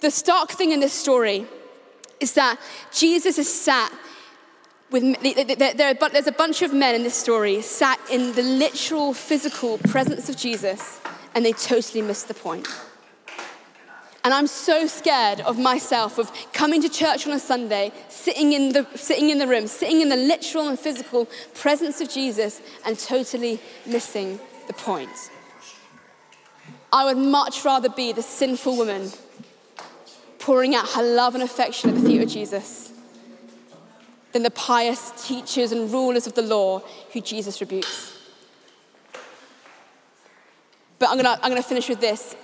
the 0.00 0.10
stark 0.10 0.50
thing 0.50 0.72
in 0.72 0.80
this 0.80 0.92
story 0.92 1.46
is 2.18 2.32
that 2.34 2.58
Jesus 2.92 3.38
is 3.38 3.52
sat 3.52 3.92
with, 4.90 5.20
there's 5.22 6.26
a 6.26 6.32
bunch 6.32 6.62
of 6.62 6.72
men 6.74 6.94
in 6.94 7.02
this 7.02 7.14
story 7.14 7.62
sat 7.62 7.98
in 8.10 8.32
the 8.32 8.42
literal 8.42 9.14
physical 9.14 9.78
presence 9.78 10.28
of 10.28 10.36
Jesus, 10.36 11.00
and 11.34 11.44
they 11.44 11.52
totally 11.52 12.02
missed 12.02 12.28
the 12.28 12.34
point. 12.34 12.66
And 14.24 14.32
I'm 14.32 14.46
so 14.46 14.86
scared 14.86 15.40
of 15.40 15.58
myself, 15.58 16.18
of 16.18 16.30
coming 16.52 16.80
to 16.82 16.88
church 16.88 17.26
on 17.26 17.32
a 17.32 17.40
Sunday, 17.40 17.92
sitting 18.08 18.52
in, 18.52 18.72
the, 18.72 18.86
sitting 18.94 19.30
in 19.30 19.38
the 19.38 19.48
room, 19.48 19.66
sitting 19.66 20.00
in 20.00 20.08
the 20.10 20.16
literal 20.16 20.68
and 20.68 20.78
physical 20.78 21.28
presence 21.54 22.00
of 22.00 22.08
Jesus, 22.08 22.60
and 22.86 22.96
totally 22.96 23.60
missing 23.84 24.38
the 24.68 24.72
point. 24.74 25.10
I 26.92 27.04
would 27.04 27.16
much 27.16 27.64
rather 27.64 27.88
be 27.88 28.12
the 28.12 28.22
sinful 28.22 28.76
woman 28.76 29.10
pouring 30.38 30.74
out 30.74 30.88
her 30.90 31.02
love 31.02 31.34
and 31.34 31.42
affection 31.42 31.90
at 31.90 31.96
the 31.96 32.02
feet 32.02 32.22
of 32.22 32.28
Jesus 32.28 32.92
than 34.32 34.42
the 34.42 34.50
pious 34.50 35.12
teachers 35.26 35.72
and 35.72 35.90
rulers 35.90 36.26
of 36.26 36.34
the 36.34 36.42
law 36.42 36.80
who 37.12 37.20
Jesus 37.20 37.60
rebukes. 37.60 38.16
But 40.98 41.10
I'm 41.10 41.26
I'm 41.26 41.50
gonna 41.50 41.62
finish 41.62 41.88
with 41.88 42.00
this. 42.00 42.36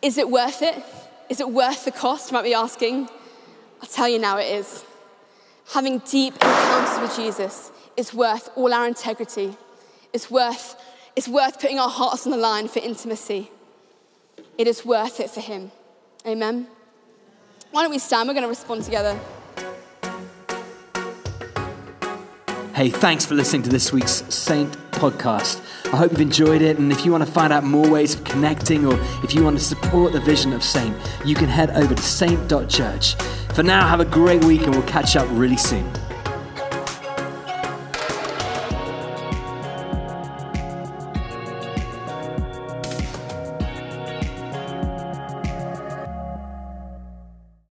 Is 0.00 0.18
it 0.18 0.30
worth 0.30 0.62
it? 0.62 0.82
Is 1.28 1.40
it 1.40 1.50
worth 1.50 1.84
the 1.84 1.90
cost? 1.90 2.30
You 2.30 2.36
might 2.36 2.44
be 2.44 2.54
asking. 2.54 3.08
I'll 3.80 3.88
tell 3.88 4.08
you 4.08 4.18
now 4.18 4.38
it 4.38 4.46
is. 4.46 4.84
Having 5.72 5.98
deep 6.00 6.34
encounters 6.34 7.00
with 7.00 7.16
Jesus 7.16 7.70
is 7.96 8.14
worth 8.14 8.48
all 8.56 8.72
our 8.72 8.86
integrity. 8.86 9.56
It's 10.12 10.30
worth, 10.30 10.80
it's 11.14 11.28
worth 11.28 11.60
putting 11.60 11.78
our 11.78 11.90
hearts 11.90 12.26
on 12.26 12.32
the 12.32 12.38
line 12.38 12.68
for 12.68 12.78
intimacy. 12.78 13.50
It 14.56 14.66
is 14.66 14.84
worth 14.84 15.20
it 15.20 15.30
for 15.30 15.40
Him. 15.40 15.70
Amen. 16.26 16.68
Why 17.70 17.82
don't 17.82 17.90
we 17.90 17.98
stand? 17.98 18.28
We're 18.28 18.34
going 18.34 18.44
to 18.44 18.48
respond 18.48 18.84
together. 18.84 19.18
Hey, 22.78 22.90
thanks 22.90 23.26
for 23.26 23.34
listening 23.34 23.62
to 23.62 23.70
this 23.70 23.92
week's 23.92 24.22
Saint 24.32 24.70
podcast. 24.92 25.60
I 25.92 25.96
hope 25.96 26.12
you've 26.12 26.20
enjoyed 26.20 26.62
it. 26.62 26.78
And 26.78 26.92
if 26.92 27.04
you 27.04 27.10
want 27.10 27.26
to 27.26 27.32
find 27.32 27.52
out 27.52 27.64
more 27.64 27.90
ways 27.90 28.14
of 28.14 28.22
connecting 28.22 28.86
or 28.86 28.96
if 29.24 29.34
you 29.34 29.42
want 29.42 29.58
to 29.58 29.64
support 29.64 30.12
the 30.12 30.20
vision 30.20 30.52
of 30.52 30.62
Saint, 30.62 30.96
you 31.24 31.34
can 31.34 31.48
head 31.48 31.70
over 31.70 31.92
to 31.92 32.02
saint.church. 32.02 33.16
For 33.52 33.64
now, 33.64 33.84
have 33.88 33.98
a 33.98 34.04
great 34.04 34.44
week 34.44 34.60
and 34.60 34.70
we'll 34.70 34.86
catch 34.86 35.16
up 35.16 35.26
really 35.32 35.56
soon. 35.56 35.90